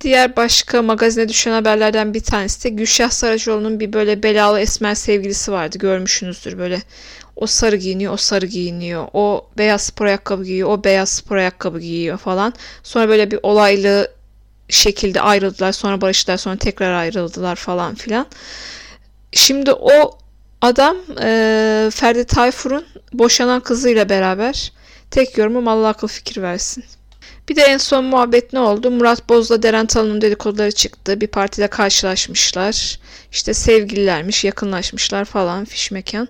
Diğer 0.03 0.35
başka 0.35 0.81
magazine 0.81 1.29
düşen 1.29 1.51
haberlerden 1.51 2.13
bir 2.13 2.23
tanesi 2.23 2.63
de 2.63 2.69
Gülşah 2.69 3.09
Saracoğlu'nun 3.09 3.79
bir 3.79 3.93
böyle 3.93 4.23
belalı 4.23 4.59
esmer 4.59 4.95
sevgilisi 4.95 5.51
vardı. 5.51 5.77
Görmüşsünüzdür 5.77 6.57
böyle. 6.57 6.81
O 7.35 7.47
sarı 7.47 7.75
giyiniyor, 7.75 8.13
o 8.13 8.17
sarı 8.17 8.45
giyiniyor. 8.45 9.07
O 9.13 9.47
beyaz 9.57 9.81
spor 9.81 10.05
ayakkabı 10.05 10.43
giyiyor, 10.43 10.69
o 10.69 10.83
beyaz 10.83 11.09
spor 11.09 11.35
ayakkabı 11.35 11.79
giyiyor 11.79 12.17
falan. 12.17 12.53
Sonra 12.83 13.09
böyle 13.09 13.31
bir 13.31 13.39
olaylı 13.43 14.11
şekilde 14.69 15.21
ayrıldılar. 15.21 15.71
Sonra 15.71 16.01
barıştılar, 16.01 16.37
sonra 16.37 16.57
tekrar 16.57 16.93
ayrıldılar 16.93 17.55
falan 17.55 17.95
filan. 17.95 18.25
Şimdi 19.31 19.71
o 19.73 20.17
adam 20.61 20.97
e, 21.21 21.89
Ferdi 21.93 22.23
Tayfur'un 22.23 22.85
boşanan 23.13 23.59
kızıyla 23.59 24.09
beraber. 24.09 24.71
Tek 25.11 25.37
yorumum 25.37 25.67
Allah 25.67 25.87
akıl 25.87 26.07
fikir 26.07 26.41
versin. 26.41 26.83
Bir 27.49 27.55
de 27.55 27.61
en 27.61 27.77
son 27.77 28.05
muhabbet 28.05 28.53
ne 28.53 28.59
oldu? 28.59 28.91
Murat 28.91 29.29
Boz'la 29.29 29.63
Deren 29.63 29.85
Talan'ın 29.85 30.21
dedikoduları 30.21 30.71
çıktı. 30.71 31.21
Bir 31.21 31.27
partide 31.27 31.67
karşılaşmışlar. 31.67 32.99
İşte 33.31 33.53
sevgililermiş, 33.53 34.43
yakınlaşmışlar 34.43 35.25
falan 35.25 35.65
fiş 35.65 35.91
mekan. 35.91 36.29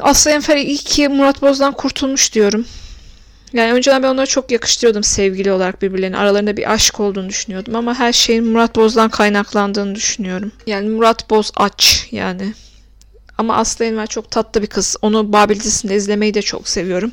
Aslı 0.00 0.30
Enfer 0.30 0.56
iyi 0.56 0.76
ki 0.76 1.08
Murat 1.08 1.42
Boz'dan 1.42 1.72
kurtulmuş 1.72 2.34
diyorum. 2.34 2.66
Yani 3.52 3.72
önceden 3.72 4.02
ben 4.02 4.08
onları 4.08 4.26
çok 4.26 4.50
yakıştırıyordum 4.50 5.04
sevgili 5.04 5.52
olarak 5.52 5.82
birbirlerine. 5.82 6.16
Aralarında 6.16 6.56
bir 6.56 6.72
aşk 6.72 7.00
olduğunu 7.00 7.28
düşünüyordum 7.28 7.76
ama 7.76 7.98
her 7.98 8.12
şeyin 8.12 8.44
Murat 8.46 8.76
Boz'dan 8.76 9.10
kaynaklandığını 9.10 9.94
düşünüyorum. 9.94 10.52
Yani 10.66 10.88
Murat 10.88 11.30
Boz 11.30 11.52
aç 11.56 12.08
yani. 12.10 12.54
Ama 13.38 13.56
Aslı 13.56 13.84
Enver 13.84 14.06
çok 14.06 14.30
tatlı 14.30 14.62
bir 14.62 14.66
kız. 14.66 14.96
Onu 15.02 15.32
Babil 15.32 15.60
dizisinde 15.60 15.96
izlemeyi 15.96 16.34
de 16.34 16.42
çok 16.42 16.68
seviyorum. 16.68 17.12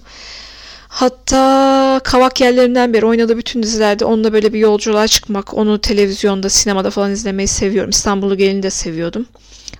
Hatta 0.89 2.01
Kavak 2.03 2.41
yerlerinden 2.41 2.93
beri 2.93 3.05
oynadığı 3.05 3.37
bütün 3.37 3.63
dizilerde 3.63 4.05
onunla 4.05 4.33
böyle 4.33 4.53
bir 4.53 4.59
yolculuğa 4.59 5.07
çıkmak, 5.07 5.53
onu 5.53 5.81
televizyonda, 5.81 6.49
sinemada 6.49 6.89
falan 6.89 7.11
izlemeyi 7.11 7.47
seviyorum. 7.47 7.89
İstanbul'u 7.89 8.37
gelini 8.37 8.63
de 8.63 8.69
seviyordum. 8.69 9.25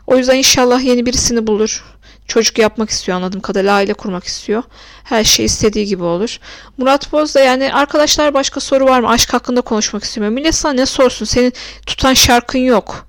O 0.08 0.18
yüzden 0.18 0.36
inşallah 0.36 0.84
yeni 0.84 1.06
birisini 1.06 1.48
bulur. 1.48 1.84
Çocuk 2.28 2.58
yapmak 2.58 2.90
istiyor 2.90 3.18
anladığım 3.18 3.42
kadarıyla 3.42 3.74
aile 3.74 3.94
kurmak 3.94 4.24
istiyor. 4.24 4.64
Her 5.04 5.24
şey 5.24 5.46
istediği 5.46 5.86
gibi 5.86 6.04
olur. 6.04 6.40
Murat 6.78 7.12
Boz 7.12 7.36
da 7.36 7.40
yani 7.40 7.74
arkadaşlar 7.74 8.34
başka 8.34 8.60
soru 8.60 8.86
var 8.86 9.00
mı? 9.00 9.10
Aşk 9.10 9.34
hakkında 9.34 9.62
konuşmak 9.62 10.04
istemiyor. 10.04 10.32
Millet 10.32 10.56
sana 10.56 10.74
ne 10.74 10.86
sorsun? 10.86 11.26
Senin 11.26 11.54
tutan 11.86 12.14
şarkın 12.14 12.60
yok. 12.60 13.08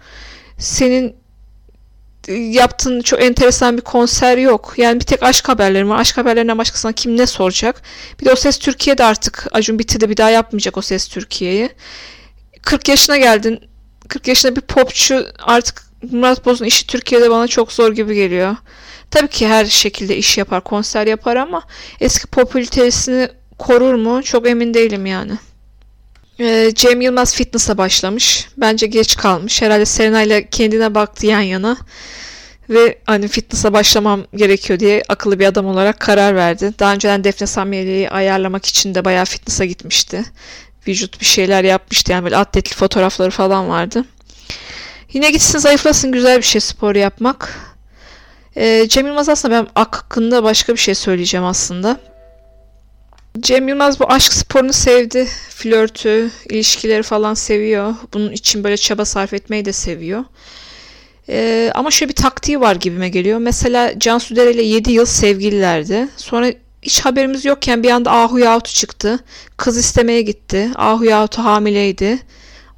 Senin 0.59 1.20
yaptığın 2.33 3.01
çok 3.01 3.23
enteresan 3.23 3.77
bir 3.77 3.83
konser 3.83 4.39
yok. 4.39 4.75
Yani 4.77 5.01
bir 5.01 5.05
tek 5.05 5.23
aşk 5.23 5.49
haberleri 5.49 5.89
var. 5.89 6.01
Aşk 6.01 6.17
haberlerinden 6.17 6.59
başkasına 6.59 6.93
kim 6.93 7.17
ne 7.17 7.27
soracak? 7.27 7.83
Bir 8.21 8.25
de 8.25 8.33
o 8.33 8.37
Ses 8.37 8.59
Türkiye'de 8.59 9.05
artık 9.05 9.47
Acun 9.53 9.79
bitti 9.79 10.01
de 10.01 10.09
bir 10.09 10.17
daha 10.17 10.31
yapmayacak 10.31 10.77
o 10.77 10.83
Ses 10.83 11.09
Türkiye'yi. 11.09 11.71
40 12.63 12.89
yaşına 12.89 13.17
geldin. 13.17 13.61
40 14.09 14.29
yaşında 14.29 14.57
bir 14.57 14.61
popçu 14.61 15.27
artık 15.39 15.83
Murat 16.11 16.47
Boz'un 16.47 16.65
işi 16.65 16.87
Türkiye'de 16.87 17.31
bana 17.31 17.49
çok 17.49 17.73
zor 17.73 17.93
gibi 17.93 18.15
geliyor. 18.15 18.57
Tabii 19.11 19.29
ki 19.29 19.49
her 19.49 19.65
şekilde 19.65 20.17
iş 20.17 20.39
yapar, 20.39 20.65
konser 20.65 21.07
yapar 21.07 21.37
ama 21.37 21.63
eski 22.01 22.27
popülaritesini 22.27 23.29
korur 23.59 23.95
mu? 23.95 24.23
Çok 24.23 24.49
emin 24.49 24.75
değilim 24.75 25.07
yani. 25.07 25.33
Ee, 26.41 26.73
Cem 26.75 27.01
Yılmaz 27.01 27.35
fitness'a 27.35 27.79
başlamış. 27.79 28.49
Bence 28.57 28.87
geç 28.87 29.17
kalmış. 29.17 29.63
Herhalde 29.63 29.85
Serena 29.85 30.23
ile 30.23 30.49
kendine 30.51 30.95
baktı 30.95 31.27
yan 31.27 31.41
yana. 31.41 31.77
Ve 32.71 32.99
hani 33.07 33.29
fitness'a 33.29 33.73
başlamam 33.73 34.25
gerekiyor 34.35 34.81
diye 34.81 35.03
akıllı 35.09 35.39
bir 35.39 35.47
adam 35.47 35.67
olarak 35.67 36.01
karar 36.01 36.35
verdi. 36.35 36.73
Daha 36.79 36.95
önceden 36.95 37.25
Defne 37.25 37.47
Samyeli'yi 37.47 38.11
ayarlamak 38.11 38.67
için 38.67 38.95
de 38.95 39.05
bayağı 39.05 39.25
fitness'a 39.25 39.65
gitmişti. 39.65 40.25
Vücut 40.89 41.21
bir 41.21 41.27
şeyler 41.27 41.65
yapmıştı. 41.65 42.13
Yani 42.13 42.25
böyle 42.25 42.37
atletli 42.37 42.75
fotoğrafları 42.75 43.31
falan 43.31 43.69
vardı. 43.69 44.05
Yine 45.13 45.31
gitsin 45.31 45.59
zayıflasın 45.59 46.13
güzel 46.13 46.39
bir 46.39 46.43
şey 46.43 46.61
spor 46.61 46.95
yapmak. 46.95 47.55
Ee, 48.57 48.87
Cem 48.89 49.07
Yılmaz 49.07 49.29
aslında 49.29 49.55
ben 49.55 49.69
hakkında 49.75 50.43
başka 50.43 50.73
bir 50.73 50.79
şey 50.79 50.95
söyleyeceğim 50.95 51.47
aslında. 51.47 52.01
Cem 53.39 53.69
Yılmaz 53.69 54.01
bu 54.01 54.05
aşk 54.11 54.33
sporunu 54.33 54.73
sevdi. 54.73 55.29
Flörtü, 55.49 56.31
ilişkileri 56.49 57.03
falan 57.03 57.35
seviyor. 57.35 57.95
Bunun 58.15 58.33
için 58.33 58.65
böyle 58.65 58.77
çaba 58.77 59.05
sarf 59.05 59.35
etmeyi 59.35 59.65
de 59.65 59.73
seviyor. 59.73 60.25
Ee, 61.29 61.71
ama 61.75 61.91
şöyle 61.91 62.09
bir 62.09 62.17
taktiği 62.17 62.61
var 62.61 62.77
gibime 62.77 63.09
geliyor. 63.09 63.39
Mesela 63.39 63.99
Cansu 63.99 64.37
Dere 64.37 64.51
ile 64.51 64.63
7 64.63 64.93
yıl 64.93 65.05
sevgililerdi. 65.05 66.09
Sonra 66.17 66.53
hiç 66.83 67.01
haberimiz 67.01 67.45
yokken 67.45 67.83
bir 67.83 67.91
anda 67.91 68.13
Ahu 68.13 68.39
Yahutu 68.39 68.73
çıktı. 68.73 69.19
Kız 69.57 69.79
istemeye 69.79 70.23
gitti. 70.23 70.71
Ahu 70.75 71.05
Yahutu 71.05 71.45
hamileydi. 71.45 72.19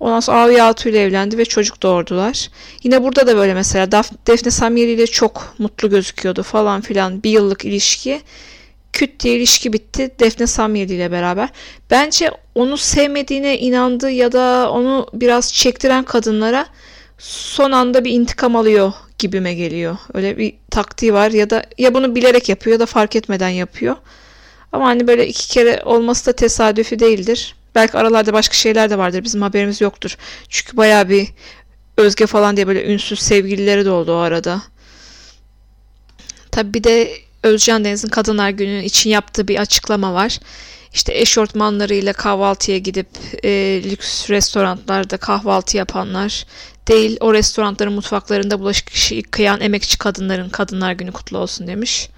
Ondan 0.00 0.20
sonra 0.20 0.42
Ahu 0.42 0.50
Yahutu 0.50 0.88
ile 0.88 1.02
evlendi 1.02 1.38
ve 1.38 1.44
çocuk 1.44 1.82
doğurdular. 1.82 2.50
Yine 2.82 3.02
burada 3.02 3.26
da 3.26 3.36
böyle 3.36 3.54
mesela 3.54 3.92
Defne 4.26 4.50
Samyeli 4.50 4.90
ile 4.90 5.06
çok 5.06 5.54
mutlu 5.58 5.90
gözüküyordu 5.90 6.42
falan 6.42 6.80
filan 6.80 7.22
bir 7.22 7.30
yıllık 7.30 7.64
ilişki 7.64 8.20
küt 8.92 9.20
diye 9.20 9.36
ilişki 9.36 9.72
bitti 9.72 10.10
Defne 10.20 10.46
Samyeli 10.46 10.94
ile 10.94 11.10
beraber. 11.10 11.48
Bence 11.90 12.30
onu 12.54 12.76
sevmediğine 12.76 13.58
inandı 13.58 14.10
ya 14.10 14.32
da 14.32 14.70
onu 14.70 15.06
biraz 15.12 15.54
çektiren 15.54 16.04
kadınlara 16.04 16.66
son 17.18 17.72
anda 17.72 18.04
bir 18.04 18.12
intikam 18.12 18.56
alıyor 18.56 18.92
gibime 19.18 19.54
geliyor. 19.54 19.96
Öyle 20.14 20.38
bir 20.38 20.54
taktiği 20.70 21.14
var 21.14 21.30
ya 21.30 21.50
da 21.50 21.64
ya 21.78 21.94
bunu 21.94 22.14
bilerek 22.14 22.48
yapıyor 22.48 22.74
ya 22.74 22.80
da 22.80 22.86
fark 22.86 23.16
etmeden 23.16 23.48
yapıyor. 23.48 23.96
Ama 24.72 24.86
hani 24.86 25.06
böyle 25.06 25.28
iki 25.28 25.48
kere 25.48 25.82
olması 25.84 26.26
da 26.26 26.32
tesadüfi 26.32 26.98
değildir. 26.98 27.54
Belki 27.74 27.98
aralarda 27.98 28.32
başka 28.32 28.54
şeyler 28.54 28.90
de 28.90 28.98
vardır. 28.98 29.24
Bizim 29.24 29.42
haberimiz 29.42 29.80
yoktur. 29.80 30.16
Çünkü 30.48 30.76
baya 30.76 31.08
bir 31.08 31.28
Özge 31.96 32.26
falan 32.26 32.56
diye 32.56 32.66
böyle 32.66 32.84
ünsüz 32.84 33.20
sevgilileri 33.20 33.84
de 33.84 33.90
oldu 33.90 34.12
o 34.12 34.16
arada. 34.16 34.62
Tabi 36.50 36.74
bir 36.74 36.84
de 36.84 37.12
Özcan 37.42 37.84
Deniz'in 37.84 38.08
Kadınlar 38.08 38.50
Günü 38.50 38.84
için 38.84 39.10
yaptığı 39.10 39.48
bir 39.48 39.60
açıklama 39.60 40.14
var. 40.14 40.38
İşte 40.94 41.18
eşortmanlarıyla 41.18 42.12
kahvaltıya 42.12 42.78
gidip 42.78 43.08
e, 43.44 43.82
lüks 43.84 44.30
restoranlarda 44.30 45.16
kahvaltı 45.16 45.76
yapanlar 45.76 46.46
değil 46.88 47.16
o 47.20 47.34
restoranların 47.34 47.92
mutfaklarında 47.92 48.60
bulaşık 48.60 49.12
yıkayan 49.12 49.60
emekçi 49.60 49.98
kadınların 49.98 50.48
Kadınlar 50.48 50.92
Günü 50.92 51.12
kutlu 51.12 51.38
olsun 51.38 51.66
demiş. 51.66 52.08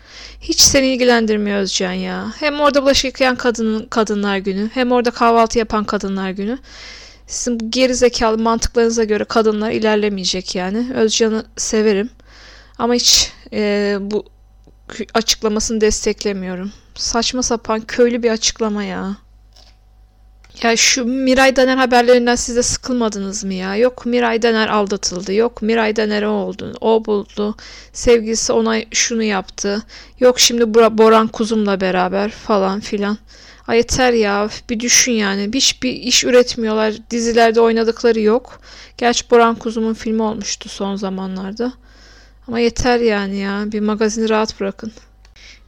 Hiç 0.41 0.61
seni 0.61 0.87
ilgilendirmiyor 0.87 1.59
Özcan 1.59 1.93
ya. 1.93 2.33
Hem 2.39 2.61
orada 2.61 2.83
bulaşık 2.83 3.05
yıkayan 3.05 3.37
kadının 3.37 3.87
Kadınlar 3.87 4.37
Günü 4.37 4.71
hem 4.75 4.93
orada 4.93 5.11
kahvaltı 5.11 5.59
yapan 5.59 5.85
Kadınlar 5.85 6.31
Günü. 6.31 6.59
Sizin 7.27 7.61
bu 7.61 7.71
geri 7.71 7.95
zekalı 7.95 8.39
mantıklarınıza 8.39 9.05
göre 9.05 9.25
kadınlar 9.25 9.71
ilerlemeyecek 9.71 10.55
yani. 10.55 10.87
Özcan'ı 10.95 11.45
severim. 11.57 12.11
Ama 12.79 12.95
hiç 12.95 13.33
e, 13.53 13.97
bu 14.01 14.34
açıklamasını 15.15 15.81
desteklemiyorum. 15.81 16.73
Saçma 16.95 17.43
sapan 17.43 17.81
köylü 17.81 18.23
bir 18.23 18.31
açıklama 18.31 18.85
ya. 18.85 19.17
Ya 20.63 20.77
şu 20.77 21.05
Miray 21.05 21.57
Daner 21.57 21.77
haberlerinden 21.77 22.35
siz 22.35 22.57
de 22.57 22.63
sıkılmadınız 22.63 23.45
mı 23.45 23.55
ya? 23.55 23.77
Yok 23.77 24.07
Miray 24.07 24.43
Daner 24.43 24.69
aldatıldı. 24.69 25.35
Yok 25.35 25.63
Miray 25.63 25.97
Daner 25.97 26.23
o 26.23 26.31
oldu. 26.31 26.75
O 26.81 27.05
buldu. 27.05 27.57
Sevgilisi 27.93 28.53
ona 28.53 28.77
şunu 28.91 29.23
yaptı. 29.23 29.83
Yok 30.21 30.41
şimdi 30.41 30.75
Boran 30.75 31.29
Kuzum'la 31.29 31.81
beraber 31.81 32.31
falan 32.31 32.81
filan. 32.81 33.19
Ay 33.67 33.77
yeter 33.77 34.13
ya. 34.13 34.49
Bir 34.71 34.81
düşün 34.81 35.13
yani. 35.13 35.51
Hiçbir 35.55 35.93
iş 35.93 36.25
üretmiyorlar. 36.25 36.95
Dizilerde 37.11 37.61
oynadıkları 37.61 38.21
yok. 38.21 38.61
Gerçi 38.99 39.31
Boran 39.31 39.55
Kuzum'un 39.55 39.95
filmi 39.95 40.23
olmuştu 40.23 40.69
son 40.69 40.97
zamanlarda. 40.97 41.73
Ama 42.49 42.61
yeter 42.61 43.01
yani 43.01 43.37
ya. 43.37 43.65
Bir 43.73 43.81
magazini 43.81 44.29
rahat 44.29 44.61
bırakın. 44.61 44.93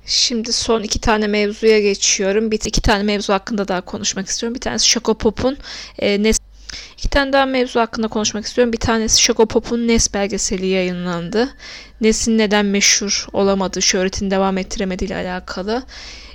Şimdi 0.06 0.52
son 0.52 0.82
iki 0.82 1.00
tane 1.00 1.26
mevzuya 1.26 1.80
geçiyorum. 1.80 2.50
Bir 2.50 2.60
iki 2.66 2.80
tane 2.80 3.02
mevzu 3.02 3.32
hakkında 3.32 3.68
daha 3.68 3.80
konuşmak 3.80 4.26
istiyorum. 4.26 4.54
Bir 4.54 4.60
tanesi 4.60 4.88
Şokopop'un 4.88 5.58
e, 5.98 6.22
ne 6.22 6.32
İki 6.98 7.08
tane 7.08 7.32
daha 7.32 7.46
mevzu 7.46 7.80
hakkında 7.80 8.08
konuşmak 8.08 8.46
istiyorum. 8.46 8.72
Bir 8.72 8.78
tanesi 8.78 9.22
Şokopop'un 9.22 9.88
Nes 9.88 10.14
belgeseli 10.14 10.66
yayınlandı. 10.66 11.48
Nes'in 12.00 12.38
neden 12.38 12.66
meşhur 12.66 13.26
olamadığı, 13.32 13.82
şöhretini 13.82 14.30
devam 14.30 14.58
ettiremediği 14.58 15.08
ile 15.08 15.16
alakalı. 15.16 15.82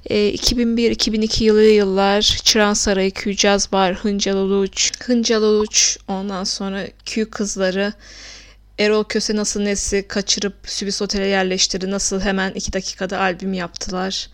E, 0.06 0.34
2001-2002 0.34 1.44
yılı 1.44 1.64
yıllar 1.64 2.22
Çırağan 2.22 2.74
Sarayı, 2.74 3.12
Jazz 3.26 3.72
Bar, 3.72 3.96
Hıncal 3.96 4.36
Uluç, 4.36 4.92
Hıncal 5.04 5.42
Uluç, 5.42 5.98
ondan 6.08 6.44
sonra 6.44 6.88
Q 7.06 7.30
Kızları, 7.30 7.94
Erol 8.82 9.04
Köse 9.04 9.36
nasıl 9.36 9.62
Nes'i 9.62 10.08
kaçırıp 10.08 10.54
Sübis 10.64 11.02
Otel'e 11.02 11.28
yerleştirdi, 11.28 11.92
nasıl 11.92 12.22
hemen 12.22 12.52
iki 12.52 12.74
dakikada 12.74 13.20
albüm 13.20 13.54
yaptılar. 13.54 14.30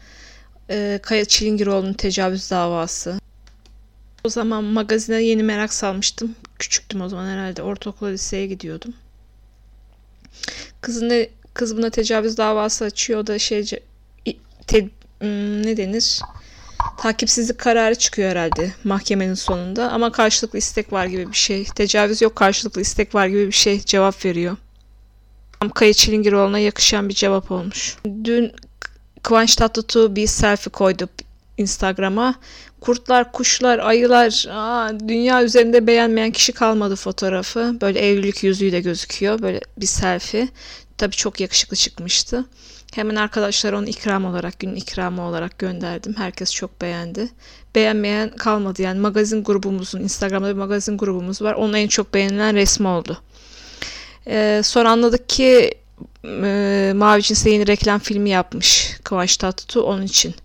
E, 0.70 1.00
Kaya 1.04 1.26
Çilingiroğlu'nun 1.26 1.94
tecavüz 1.94 2.52
davası. 2.52 3.20
O 4.24 4.30
zaman 4.30 4.64
magazine 4.64 5.24
yeni 5.24 5.44
merak 5.44 5.74
salmıştım. 5.74 6.36
Küçüktüm 6.60 7.02
o 7.02 7.10
zaman 7.10 7.28
herhalde. 7.28 7.62
Ortaokula 7.62 8.10
liseye 8.10 8.48
gidiyordum. 8.48 8.94
Kızın 10.82 11.28
kız 11.54 11.78
buna 11.78 11.90
tecavüz 11.90 12.38
davası 12.38 12.86
açıyor. 12.86 13.20
O 13.20 13.28
da 13.28 13.40
şey 13.40 13.66
te, 14.68 14.90
hmm, 15.20 15.66
ne 15.66 15.78
denir? 15.78 16.20
Takipsizlik 16.98 17.58
kararı 17.58 17.96
çıkıyor 17.96 18.30
herhalde 18.30 18.74
mahkemenin 18.84 19.34
sonunda. 19.34 19.92
Ama 19.92 20.12
karşılıklı 20.12 20.60
istek 20.60 20.94
var 20.94 21.06
gibi 21.06 21.32
bir 21.32 21.38
şey. 21.38 21.66
Tecavüz 21.66 22.22
yok 22.22 22.36
karşılıklı 22.36 22.82
istek 22.82 23.16
var 23.16 23.28
gibi 23.28 23.48
bir 23.48 23.52
şey 23.52 23.80
cevap 23.80 24.26
veriyor. 24.26 24.58
Kaya 25.76 25.94
Çilingiroğlu'na 25.94 26.60
yakışan 26.60 27.10
bir 27.10 27.14
cevap 27.14 27.52
olmuş. 27.52 27.98
Dün 28.24 28.52
Kıvanç 29.24 29.56
Tatlıtuğ 29.56 30.16
bir 30.16 30.28
selfie 30.28 30.72
koydu 30.72 31.10
Instagram'a. 31.58 32.36
Kurtlar, 32.82 33.32
kuşlar, 33.32 33.80
ayılar, 33.80 34.46
aa, 34.52 35.00
dünya 35.00 35.44
üzerinde 35.44 35.88
beğenmeyen 35.88 36.32
kişi 36.32 36.52
kalmadı 36.52 36.96
fotoğrafı. 36.96 37.78
Böyle 37.82 38.00
evlilik 38.00 38.44
yüzüğü 38.44 38.82
gözüküyor. 38.82 39.42
Böyle 39.42 39.62
bir 39.78 39.86
selfie. 39.86 40.48
Tabii 40.98 41.16
çok 41.16 41.40
yakışıklı 41.40 41.78
çıkmıştı. 41.78 42.46
Hemen 42.96 43.16
arkadaşlar 43.16 43.74
onu 43.74 43.88
ikram 43.88 44.26
olarak, 44.26 44.60
gün 44.60 44.76
ikramı 44.76 45.22
olarak 45.22 45.60
gönderdim. 45.60 46.16
Herkes 46.18 46.54
çok 46.54 46.82
beğendi. 46.82 47.30
Beğenmeyen 47.76 48.30
kalmadı. 48.30 48.82
Yani 48.82 49.00
magazin 49.00 49.44
grubumuzun, 49.44 50.00
Instagram'da 50.00 50.50
bir 50.50 50.54
magazin 50.54 50.98
grubumuz 50.98 51.42
var. 51.42 51.54
Onun 51.54 51.74
en 51.74 51.88
çok 51.88 52.14
beğenilen 52.14 52.56
resmi 52.56 52.88
oldu. 52.88 53.22
Ee, 54.28 54.62
sonra 54.64 54.92
anladık 54.92 55.30
ki 55.30 55.72
e, 56.26 56.92
Mavi 56.96 57.22
Cins'e 57.22 57.68
reklam 57.68 58.00
filmi 58.00 58.30
yapmış 58.30 58.98
Kıvanç 59.04 59.38
Tatlıtuğ 59.38 59.84
onun 59.84 60.02
için 60.02 60.36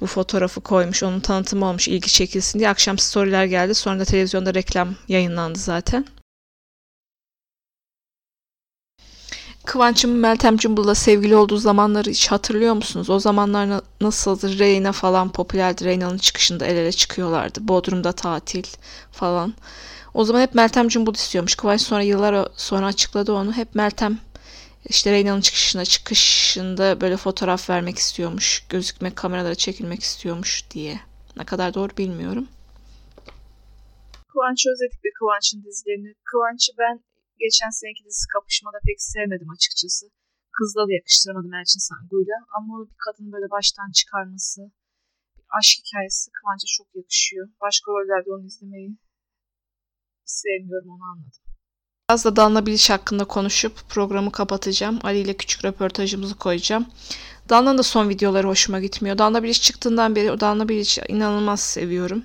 bu 0.00 0.06
fotoğrafı 0.06 0.60
koymuş. 0.60 1.02
Onun 1.02 1.20
tanıtımı 1.20 1.66
olmuş 1.66 1.88
ilgi 1.88 2.12
çekilsin 2.12 2.58
diye. 2.58 2.68
Akşam 2.68 2.98
storyler 2.98 3.44
geldi. 3.44 3.74
Sonra 3.74 4.00
da 4.00 4.04
televizyonda 4.04 4.54
reklam 4.54 4.94
yayınlandı 5.08 5.58
zaten. 5.58 6.06
Kıvanç'ın 9.66 10.10
Meltem 10.10 10.56
Cumbul'la 10.56 10.94
sevgili 10.94 11.36
olduğu 11.36 11.56
zamanları 11.56 12.10
hiç 12.10 12.28
hatırlıyor 12.28 12.74
musunuz? 12.74 13.10
O 13.10 13.18
zamanlar 13.18 13.68
na- 13.68 13.82
nasıldı? 14.00 14.58
Reyna 14.58 14.92
falan 14.92 15.32
popülerdi. 15.32 15.84
Reyna'nın 15.84 16.18
çıkışında 16.18 16.66
el 16.66 16.76
ele 16.76 16.92
çıkıyorlardı. 16.92 17.68
Bodrum'da 17.68 18.12
tatil 18.12 18.64
falan. 19.12 19.54
O 20.14 20.24
zaman 20.24 20.40
hep 20.40 20.54
Meltem 20.54 20.88
Cumbul 20.88 21.14
istiyormuş. 21.14 21.54
Kıvanç 21.54 21.80
sonra 21.80 22.02
yıllar 22.02 22.48
sonra 22.56 22.86
açıkladı 22.86 23.32
onu. 23.32 23.52
Hep 23.52 23.74
Meltem 23.74 24.18
işte 24.88 25.12
Reyna'nın 25.12 25.40
çıkışına 25.40 25.84
çıkışında 25.84 27.00
böyle 27.00 27.16
fotoğraf 27.16 27.70
vermek 27.70 27.98
istiyormuş. 27.98 28.66
Gözükmek, 28.68 29.16
kameralara 29.16 29.54
çekilmek 29.54 30.02
istiyormuş 30.02 30.64
diye. 30.70 31.00
Ne 31.36 31.44
kadar 31.44 31.74
doğru 31.74 31.96
bilmiyorum. 31.98 32.48
Kıvanç'ı 34.28 34.70
özledik 34.70 35.04
ve 35.04 35.08
Kıvanç'ın 35.18 35.64
dizilerini. 35.64 36.14
Kıvanç'ı 36.24 36.72
ben 36.78 37.05
geçen 37.44 37.72
seneki 37.78 38.04
dizisi 38.04 38.26
kapışmada 38.34 38.78
pek 38.88 38.98
sevmedim 39.12 39.50
açıkçası. 39.56 40.04
Kızla 40.56 40.82
da 40.88 40.92
yakıştıramadım 40.98 41.54
Elçin 41.60 41.82
Sangu'yla. 41.88 42.36
Ama 42.56 42.72
bir 42.90 42.98
kadın 43.04 43.32
böyle 43.34 43.48
baştan 43.56 43.90
çıkarması, 43.98 44.60
bir 45.36 45.44
aşk 45.58 45.72
hikayesi 45.80 46.30
Kıvanç'a 46.36 46.68
çok 46.76 46.88
yakışıyor. 47.00 47.46
Başka 47.64 47.86
rollerde 47.92 48.28
onu 48.34 48.46
izlemeyi 48.46 48.90
sevmiyorum 50.24 50.90
onu 50.94 51.04
anladım. 51.12 51.42
Biraz 52.10 52.24
da 52.24 52.36
Danla 52.36 52.66
Bilic 52.66 52.92
hakkında 52.92 53.24
konuşup 53.24 53.88
programı 53.88 54.32
kapatacağım. 54.32 54.98
Ali 55.02 55.18
ile 55.18 55.36
küçük 55.36 55.64
röportajımızı 55.64 56.38
koyacağım. 56.38 56.86
Danla'nın 57.48 57.78
da 57.78 57.82
son 57.82 58.08
videoları 58.08 58.46
hoşuma 58.46 58.80
gitmiyor. 58.80 59.18
Danla 59.18 59.42
Bilic 59.42 59.60
çıktığından 59.60 60.16
beri 60.16 60.40
Danla 60.40 60.68
Bilic'i 60.68 61.02
inanılmaz 61.08 61.60
seviyorum. 61.60 62.24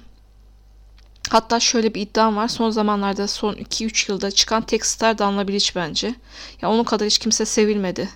Hatta 1.31 1.59
şöyle 1.59 1.93
bir 1.93 2.01
iddiam 2.01 2.35
var. 2.35 2.47
Son 2.47 2.69
zamanlarda 2.69 3.27
son 3.27 3.53
2-3 3.53 4.11
yılda 4.11 4.31
çıkan 4.31 4.61
tek 4.61 4.85
star 4.85 5.17
Danla 5.17 5.47
Bilic 5.47 5.71
bence. 5.75 6.15
Ya 6.61 6.69
onun 6.69 6.83
kadar 6.83 7.05
hiç 7.05 7.17
kimse 7.17 7.45
sevilmedi. 7.45 8.09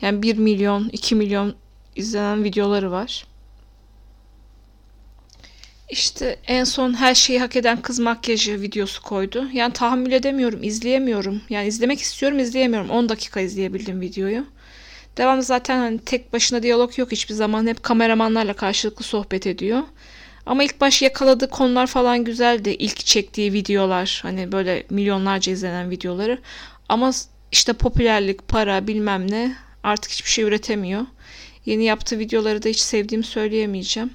Yani 0.00 0.22
1 0.22 0.36
milyon, 0.38 0.88
2 0.88 1.14
milyon 1.14 1.54
izlenen 1.96 2.44
videoları 2.44 2.90
var. 2.90 3.26
İşte 5.88 6.38
en 6.46 6.64
son 6.64 6.94
her 6.94 7.14
şeyi 7.14 7.40
hak 7.40 7.56
eden 7.56 7.82
kız 7.82 7.98
makyajı 7.98 8.60
videosu 8.60 9.02
koydu. 9.02 9.48
Yani 9.52 9.72
tahammül 9.72 10.12
edemiyorum, 10.12 10.62
izleyemiyorum. 10.62 11.42
Yani 11.50 11.68
izlemek 11.68 12.00
istiyorum, 12.00 12.38
izleyemiyorum. 12.38 12.90
10 12.90 13.08
dakika 13.08 13.40
izleyebildim 13.40 14.00
videoyu. 14.00 14.46
Devamlı 15.16 15.42
zaten 15.42 15.78
hani 15.78 15.98
tek 15.98 16.32
başına 16.32 16.62
diyalog 16.62 16.98
yok 16.98 17.12
hiçbir 17.12 17.34
zaman. 17.34 17.66
Hep 17.66 17.82
kameramanlarla 17.82 18.52
karşılıklı 18.54 19.04
sohbet 19.04 19.46
ediyor. 19.46 19.82
Ama 20.46 20.64
ilk 20.64 20.80
baş 20.80 21.02
yakaladığı 21.02 21.50
konular 21.50 21.86
falan 21.86 22.24
güzeldi. 22.24 22.70
İlk 22.70 23.06
çektiği 23.06 23.52
videolar 23.52 24.20
hani 24.22 24.52
böyle 24.52 24.84
milyonlarca 24.90 25.52
izlenen 25.52 25.90
videoları. 25.90 26.38
Ama 26.88 27.10
işte 27.52 27.72
popülerlik, 27.72 28.48
para 28.48 28.86
bilmem 28.86 29.30
ne 29.30 29.56
artık 29.82 30.12
hiçbir 30.12 30.30
şey 30.30 30.44
üretemiyor. 30.44 31.06
Yeni 31.66 31.84
yaptığı 31.84 32.18
videoları 32.18 32.62
da 32.62 32.68
hiç 32.68 32.78
sevdiğimi 32.78 33.24
söyleyemeyeceğim. 33.24 34.10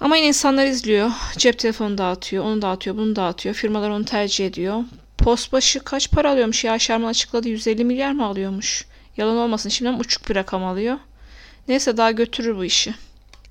Ama 0.00 0.16
yine 0.16 0.26
insanlar 0.26 0.66
izliyor. 0.66 1.10
Cep 1.36 1.58
telefonu 1.58 1.98
dağıtıyor, 1.98 2.44
onu 2.44 2.62
dağıtıyor, 2.62 2.96
bunu 2.96 3.16
dağıtıyor. 3.16 3.54
Firmalar 3.54 3.90
onu 3.90 4.04
tercih 4.04 4.46
ediyor. 4.46 4.84
Post 5.18 5.52
başı 5.52 5.80
kaç 5.80 6.10
para 6.10 6.30
alıyormuş 6.30 6.64
ya? 6.64 6.78
Şerman 6.78 7.08
açıkladı 7.08 7.48
150 7.48 7.84
milyar 7.84 8.12
mı 8.12 8.24
alıyormuş? 8.24 8.86
Yalan 9.16 9.36
olmasın 9.36 9.68
şimdiden 9.68 9.98
uçuk 9.98 10.28
bir 10.28 10.36
rakam 10.36 10.64
alıyor. 10.64 10.98
Neyse 11.68 11.96
daha 11.96 12.10
götürür 12.10 12.56
bu 12.56 12.64
işi. 12.64 12.94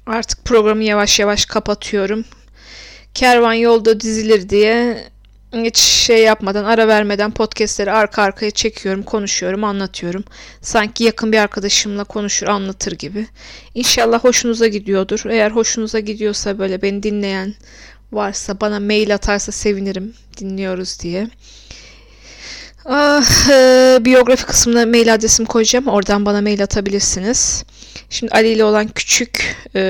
Artık 0.08 0.46
programı 0.46 0.84
yavaş 0.84 1.20
yavaş 1.20 1.46
kapatıyorum. 1.46 2.26
Kervan 3.14 3.54
yolda 3.54 4.00
dizilir 4.00 4.50
diye 4.50 5.04
hiç 5.54 5.78
şey 5.78 6.24
yapmadan, 6.24 6.64
ara 6.64 6.88
vermeden 6.88 7.32
podcastleri 7.32 7.92
arka 7.92 8.22
arkaya 8.22 8.52
çekiyorum, 8.52 9.04
konuşuyorum, 9.04 9.64
anlatıyorum. 9.64 10.24
Sanki 10.62 11.04
yakın 11.04 11.32
bir 11.32 11.38
arkadaşımla 11.38 12.04
konuşur, 12.04 12.48
anlatır 12.48 12.92
gibi. 12.92 13.28
İnşallah 13.74 14.24
hoşunuza 14.24 14.68
gidiyordur. 14.68 15.22
Eğer 15.30 15.52
hoşunuza 15.52 16.00
gidiyorsa 16.00 16.60
böyle 16.60 16.82
beni 16.82 17.04
dinleyen 17.04 17.54
varsa 18.12 18.62
bana 18.62 18.80
mail 18.80 19.16
atarsa 19.16 19.52
sevinirim 19.52 20.14
dinliyoruz 20.38 21.00
diye. 21.00 21.28
Ah, 22.86 23.50
e, 23.50 23.98
biyografi 24.06 24.46
kısmına 24.46 24.86
mail 24.86 25.14
adresimi 25.14 25.48
koyacağım. 25.48 25.88
Oradan 25.88 26.26
bana 26.26 26.42
mail 26.42 26.64
atabilirsiniz. 26.64 27.64
Şimdi 28.10 28.34
Ali 28.34 28.48
ile 28.48 28.64
olan 28.64 28.88
küçük 28.88 29.56
e, 29.76 29.82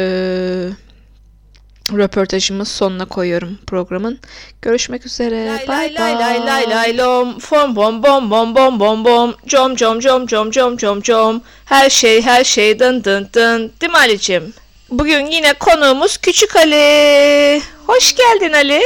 röportajımız 1.93 2.67
sonuna 2.67 3.05
koyuyorum 3.05 3.59
programın. 3.67 4.19
Görüşmek 4.61 5.05
üzere. 5.05 5.45
Lay 5.45 5.67
bye 5.67 5.93
lay 5.93 6.13
lay 6.19 6.45
lay 6.45 6.69
lay 6.69 6.97
lom. 6.97 7.39
Fom 7.39 7.75
bom 7.75 8.03
bom 8.03 8.31
bom 8.31 8.55
bom 8.55 8.79
bom 8.79 9.05
bom. 9.05 9.33
Com 9.51 9.75
com 9.75 9.99
com 9.99 10.27
com 10.27 10.51
com 10.51 10.77
com 10.77 11.01
com. 11.01 11.41
Her 11.65 11.89
şey 11.89 12.21
her 12.21 12.43
şey 12.43 12.79
dın 12.79 13.03
dın 13.03 13.29
dın. 13.33 13.73
Değil 13.81 13.91
mi 13.91 13.97
Ali'cim? 13.97 14.53
Bugün 14.89 15.25
yine 15.25 15.53
konuğumuz 15.53 16.17
Küçük 16.17 16.55
Ali. 16.55 17.61
Hoş 17.87 18.15
geldin 18.15 18.53
Ali. 18.53 18.81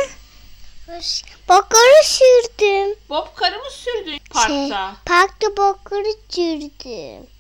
Hoş. 0.88 1.24
Bokları 1.50 2.04
sürdüm. 2.04 2.96
Bobkarı 3.10 3.58
mı 3.58 3.72
sürdün 3.72 4.20
parkta? 4.30 4.48
Şey, 4.48 4.70
parkta 5.06 5.58
bokları 5.58 6.14
sürdüm. 6.30 7.39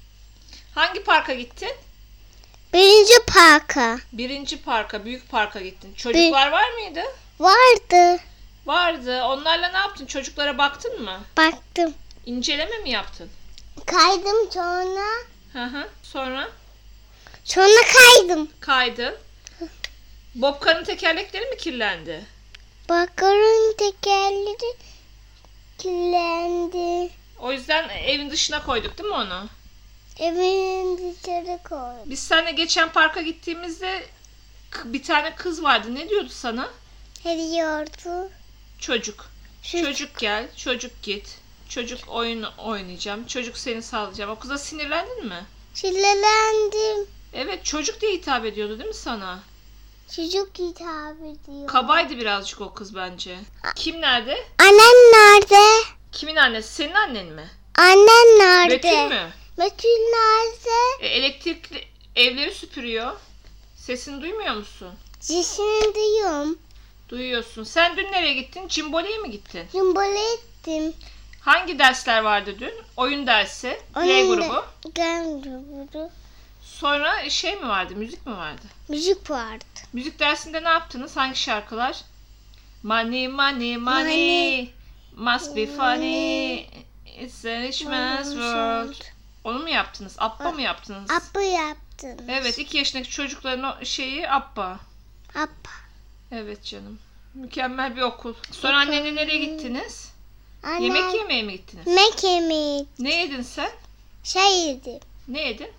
Hangi 0.75 1.03
parka 1.03 1.33
gittin? 1.33 1.71
Birinci 2.73 3.13
parka. 3.27 3.99
Birinci 4.13 4.61
parka, 4.61 5.05
büyük 5.05 5.29
parka 5.31 5.61
gittin. 5.61 5.93
Çocuklar 5.93 6.51
var 6.51 6.71
mıydı? 6.73 7.01
Vardı. 7.39 8.21
Vardı. 8.65 9.23
Onlarla 9.23 9.67
ne 9.67 9.77
yaptın? 9.77 10.05
Çocuklara 10.05 10.57
baktın 10.57 11.01
mı? 11.03 11.21
Baktım. 11.37 11.93
İnceleme 12.25 12.77
mi 12.77 12.89
yaptın? 12.89 13.29
Kaydım 13.85 14.51
sonra. 14.51 15.05
Hı 15.53 15.63
hı. 15.63 15.89
Sonra 16.03 16.49
Sonra 17.43 17.81
kaydım. 17.93 18.49
kaydın. 18.59 19.15
Bobkarın 20.35 20.83
tekerlekleri 20.83 21.45
mi 21.45 21.57
kirlendi? 21.57 22.25
Bokların 22.89 23.75
tekerleri 23.77 24.75
kirlendi. 25.77 27.11
O 27.39 27.51
yüzden 27.51 27.89
evin 27.89 28.29
dışına 28.29 28.65
koyduk 28.65 28.97
değil 28.97 29.09
mi 29.09 29.15
onu? 29.15 29.47
Evin 30.19 30.97
dışarı 30.97 31.59
koydum. 31.69 31.95
Biz 32.09 32.19
seninle 32.19 32.51
geçen 32.51 32.91
parka 32.91 33.21
gittiğimizde 33.21 34.03
bir 34.85 35.03
tane 35.03 35.35
kız 35.35 35.63
vardı. 35.63 35.95
Ne 35.95 36.09
diyordu 36.09 36.29
sana? 36.31 36.69
Hediyordu. 37.23 38.29
Çocuk. 38.79 39.25
Şu- 39.63 39.83
Çocuk 39.85 40.17
gel, 40.17 40.47
çocuk 40.57 41.03
git. 41.03 41.37
Çocuk 41.69 41.99
oyun 42.07 42.43
oynayacağım. 42.43 43.27
Çocuk 43.27 43.57
seni 43.57 43.83
sallayacağım. 43.83 44.31
O 44.31 44.39
kıza 44.39 44.57
sinirlendin 44.57 45.25
mi? 45.27 45.45
Sinirlendim. 45.73 47.07
Evet 47.33 47.65
çocuk 47.65 48.01
diye 48.01 48.11
hitap 48.11 48.45
ediyordu 48.45 48.77
değil 48.79 48.87
mi 48.89 48.93
sana? 48.95 49.39
Çocuk 50.15 50.49
hitap 50.59 51.15
ediyor. 51.17 51.67
Kabaydı 51.67 52.17
birazcık 52.17 52.61
o 52.61 52.73
kız 52.73 52.95
bence. 52.95 53.37
Kim 53.75 54.01
nerede? 54.01 54.37
Annen 54.59 54.95
nerede? 55.13 55.85
Kimin 56.11 56.35
annesi? 56.35 56.73
Senin 56.73 56.93
annen 56.93 57.25
mi? 57.25 57.49
Annen 57.77 58.39
nerede? 58.39 58.73
Betül 58.75 59.15
mü? 59.15 59.29
Betül 59.59 59.89
nerede? 59.89 61.05
E, 61.05 61.07
elektrikli 61.07 61.83
evleri 62.15 62.53
süpürüyor. 62.53 63.11
Sesini 63.75 64.21
duymuyor 64.21 64.55
musun? 64.55 64.89
Sesini 65.19 65.95
duyuyorum. 65.95 66.59
Duyuyorsun. 67.09 67.63
Sen 67.63 67.97
dün 67.97 68.11
nereye 68.11 68.33
gittin? 68.33 68.67
Cimboli'ye 68.67 69.17
mi 69.17 69.31
gittin? 69.31 69.67
Cumbala 69.71 70.33
ettim. 70.33 70.93
Hangi 71.41 71.79
dersler 71.79 72.21
vardı 72.21 72.55
dün? 72.59 72.73
Oyun 72.97 73.27
dersi, 73.27 73.79
play 73.93 74.23
Onun 74.23 74.41
da- 74.41 74.45
grubu. 74.45 74.65
Gel 74.93 75.23
grubu. 75.23 76.09
Sonra 76.63 77.29
şey 77.29 77.55
mi 77.55 77.67
vardı? 77.67 77.93
Müzik 77.95 78.25
mi 78.25 78.37
vardı? 78.37 78.61
Müzik 78.87 79.29
vardı. 79.29 79.65
Müzik 79.93 80.19
dersinde 80.19 80.63
ne 80.63 80.69
yaptınız? 80.69 81.17
Hangi 81.17 81.39
şarkılar? 81.39 82.01
Money, 82.83 83.27
money, 83.27 83.77
money. 83.77 83.77
Money. 83.77 84.73
Must 85.15 85.55
be 85.55 85.65
funny. 85.65 86.59
It's 87.21 87.45
a 87.45 87.61
rich 87.61 87.85
man's 87.85 88.29
world. 88.29 89.18
Onu 89.43 89.59
mu 89.59 89.69
yaptınız? 89.69 90.15
Appa 90.17 90.51
mı 90.51 90.61
yaptınız? 90.61 91.11
Appa 91.11 91.41
yaptın. 91.41 92.27
Evet, 92.29 92.57
iki 92.57 92.77
yaşındaki 92.77 93.09
çocukların 93.09 93.63
o 93.63 93.85
şeyi 93.85 94.29
Appa. 94.29 94.79
Appa. 95.29 95.71
Evet 96.31 96.63
canım. 96.65 96.99
Mükemmel 97.33 97.95
bir 97.95 98.01
okul. 98.01 98.33
Sonra 98.51 98.77
annenle 98.77 99.15
nereye 99.15 99.45
gittiniz? 99.45 100.11
Anne. 100.63 100.83
Yemek 100.83 101.15
yemeye 101.15 101.43
mi 101.43 101.51
gittiniz? 101.51 101.87
Yemek 101.87 102.23
yemeği. 102.23 102.85
Ne 102.99 103.15
yedin 103.15 103.41
sen? 103.41 103.71
Şey 104.23 104.59
yedim. 104.67 104.99
Ne 105.27 105.41
yedin? 105.47 105.71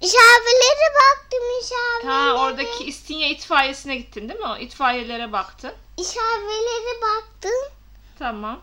İşaretlere 0.00 0.94
baktım 0.94 1.40
işaretlere. 1.62 2.12
Ha 2.12 2.32
oradaki 2.34 2.84
İstinye 2.84 3.30
itfaiyesine 3.30 3.96
gittin 3.96 4.28
değil 4.28 4.40
mi? 4.40 4.46
O 4.46 4.56
itfaiyelere 4.56 5.32
baktın. 5.32 5.72
İşaretlere 5.96 7.00
baktım. 7.02 7.72
Tamam. 8.18 8.60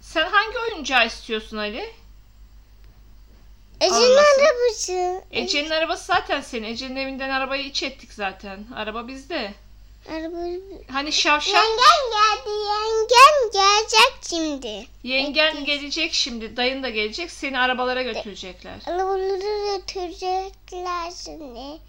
Sen 0.00 0.30
hangi 0.30 0.58
oyuncağı 0.58 1.06
istiyorsun 1.06 1.56
Ali? 1.56 1.94
Ece'nin 3.80 4.16
arabası. 4.16 5.22
Ece'nin 5.32 5.70
arabası 5.70 6.04
zaten 6.06 6.40
senin. 6.40 6.66
Ece'nin 6.66 6.96
evinden 6.96 7.30
arabayı 7.30 7.64
iç 7.64 7.82
ettik 7.82 8.12
zaten. 8.12 8.66
Araba 8.76 9.08
bizde. 9.08 9.54
Araba. 10.08 10.36
Hani 10.92 11.12
şavşak 11.12 11.54
Yengem 11.54 12.00
geldi. 12.10 12.50
Yengem 12.50 13.52
gelecek 13.52 14.18
şimdi. 14.28 14.86
yengen 15.02 15.64
gelecek 15.64 16.12
şimdi. 16.14 16.56
Dayın 16.56 16.82
da 16.82 16.90
gelecek. 16.90 17.30
Seni 17.30 17.58
arabalara 17.58 18.02
götürecekler. 18.02 18.74
Arabaları 18.86 19.76
götürecekler 19.76 21.12
şimdi. 21.24 21.80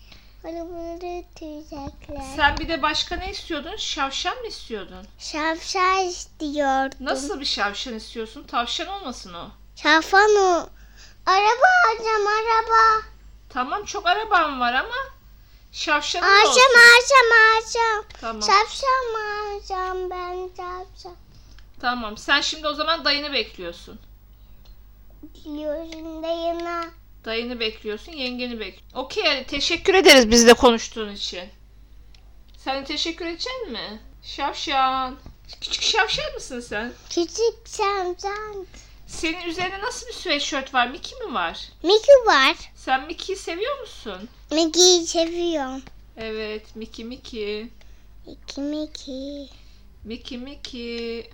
Arabaları 0.43 0.95
götürecekler. 0.95 2.23
Sen 2.35 2.57
bir 2.57 2.69
de 2.69 2.81
başka 2.81 3.15
ne 3.15 3.31
istiyordun? 3.31 3.75
Şavşan 3.77 4.37
mı 4.37 4.47
istiyordun? 4.47 5.05
Şapşal 5.19 6.07
istiyordum. 6.07 6.97
Nasıl 6.99 7.39
bir 7.39 7.45
şavşan 7.45 7.93
istiyorsun? 7.93 8.43
Tavşan 8.43 8.87
olmasın 8.87 9.33
o. 9.33 9.49
Şafan 9.75 10.35
o. 10.35 10.69
Araba 11.25 11.67
alacağım 11.87 12.27
araba. 12.27 13.05
Tamam 13.49 13.85
çok 13.85 14.07
araban 14.07 14.59
var 14.59 14.73
ama 14.73 14.95
şavşanın 15.71 16.23
da 16.23 16.27
Alacağım 16.27 16.47
olsun. 16.49 16.79
alacağım 16.79 17.31
alacağım. 17.55 18.05
Tamam. 18.21 18.41
Şapşal 18.41 19.15
alacağım 19.15 20.09
ben 20.09 20.47
şapşal. 20.57 21.15
Tamam. 21.81 22.17
Sen 22.17 22.41
şimdi 22.41 22.67
o 22.67 22.73
zaman 22.73 23.05
dayını 23.05 23.33
bekliyorsun. 23.33 23.99
Diyorsun 25.45 26.23
dayına. 26.23 26.85
Dayını 27.25 27.59
bekliyorsun, 27.59 28.11
yengeni 28.11 28.59
bekliyorsun. 28.59 28.97
Okey 28.99 29.27
Ali 29.27 29.47
teşekkür 29.47 29.93
ederiz 29.93 30.31
bizle 30.31 30.53
konuştuğun 30.53 31.13
için. 31.13 31.49
Sen 32.57 32.81
de 32.81 32.83
teşekkür 32.85 33.25
edecek 33.25 33.67
mi? 33.71 33.99
Şavşan. 34.23 35.15
Küçük 35.61 35.83
şavşan 35.83 36.33
mısın 36.33 36.59
sen? 36.59 36.93
Küçük 37.09 37.67
şamcan. 37.77 38.65
Senin 39.11 39.41
üzerinde 39.41 39.79
nasıl 39.81 40.07
bir 40.07 40.13
sweatshirt 40.13 40.73
var? 40.73 40.87
Mickey 40.87 41.19
mi 41.19 41.33
var? 41.33 41.59
Mickey 41.83 42.15
var. 42.25 42.55
Sen 42.75 43.05
Mickey'i 43.05 43.39
seviyor 43.39 43.79
musun? 43.79 44.29
Mickey'i 44.51 45.07
seviyorum. 45.07 45.81
Evet, 46.17 46.75
Mickey 46.75 47.05
Mickey. 47.05 47.67
Mickey 48.27 48.63
Mickey. 48.63 49.49
Mickey 50.03 50.37
Mickey. 50.37 51.29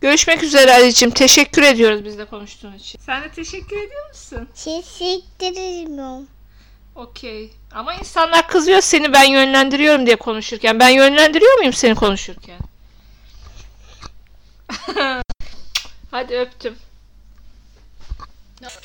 Görüşmek 0.00 0.42
üzere 0.42 0.72
Ali'cim. 0.72 1.10
Teşekkür 1.10 1.62
ediyoruz 1.62 2.04
bizle 2.04 2.24
konuştuğun 2.24 2.74
için. 2.74 3.00
Sen 3.06 3.22
de 3.22 3.30
teşekkür 3.32 3.76
ediyor 3.76 4.08
musun? 4.08 4.48
Teşekkür 4.54 5.46
Okey. 6.94 7.50
Ama 7.74 7.94
insanlar 7.94 8.48
kızıyor 8.48 8.80
seni 8.80 9.12
ben 9.12 9.24
yönlendiriyorum 9.24 10.06
diye 10.06 10.16
konuşurken. 10.16 10.80
Ben 10.80 10.88
yönlendiriyor 10.88 11.56
muyum 11.58 11.72
seni 11.72 11.94
konuşurken? 11.94 12.58
Hadi 16.10 16.36
öptüm. 16.38 16.76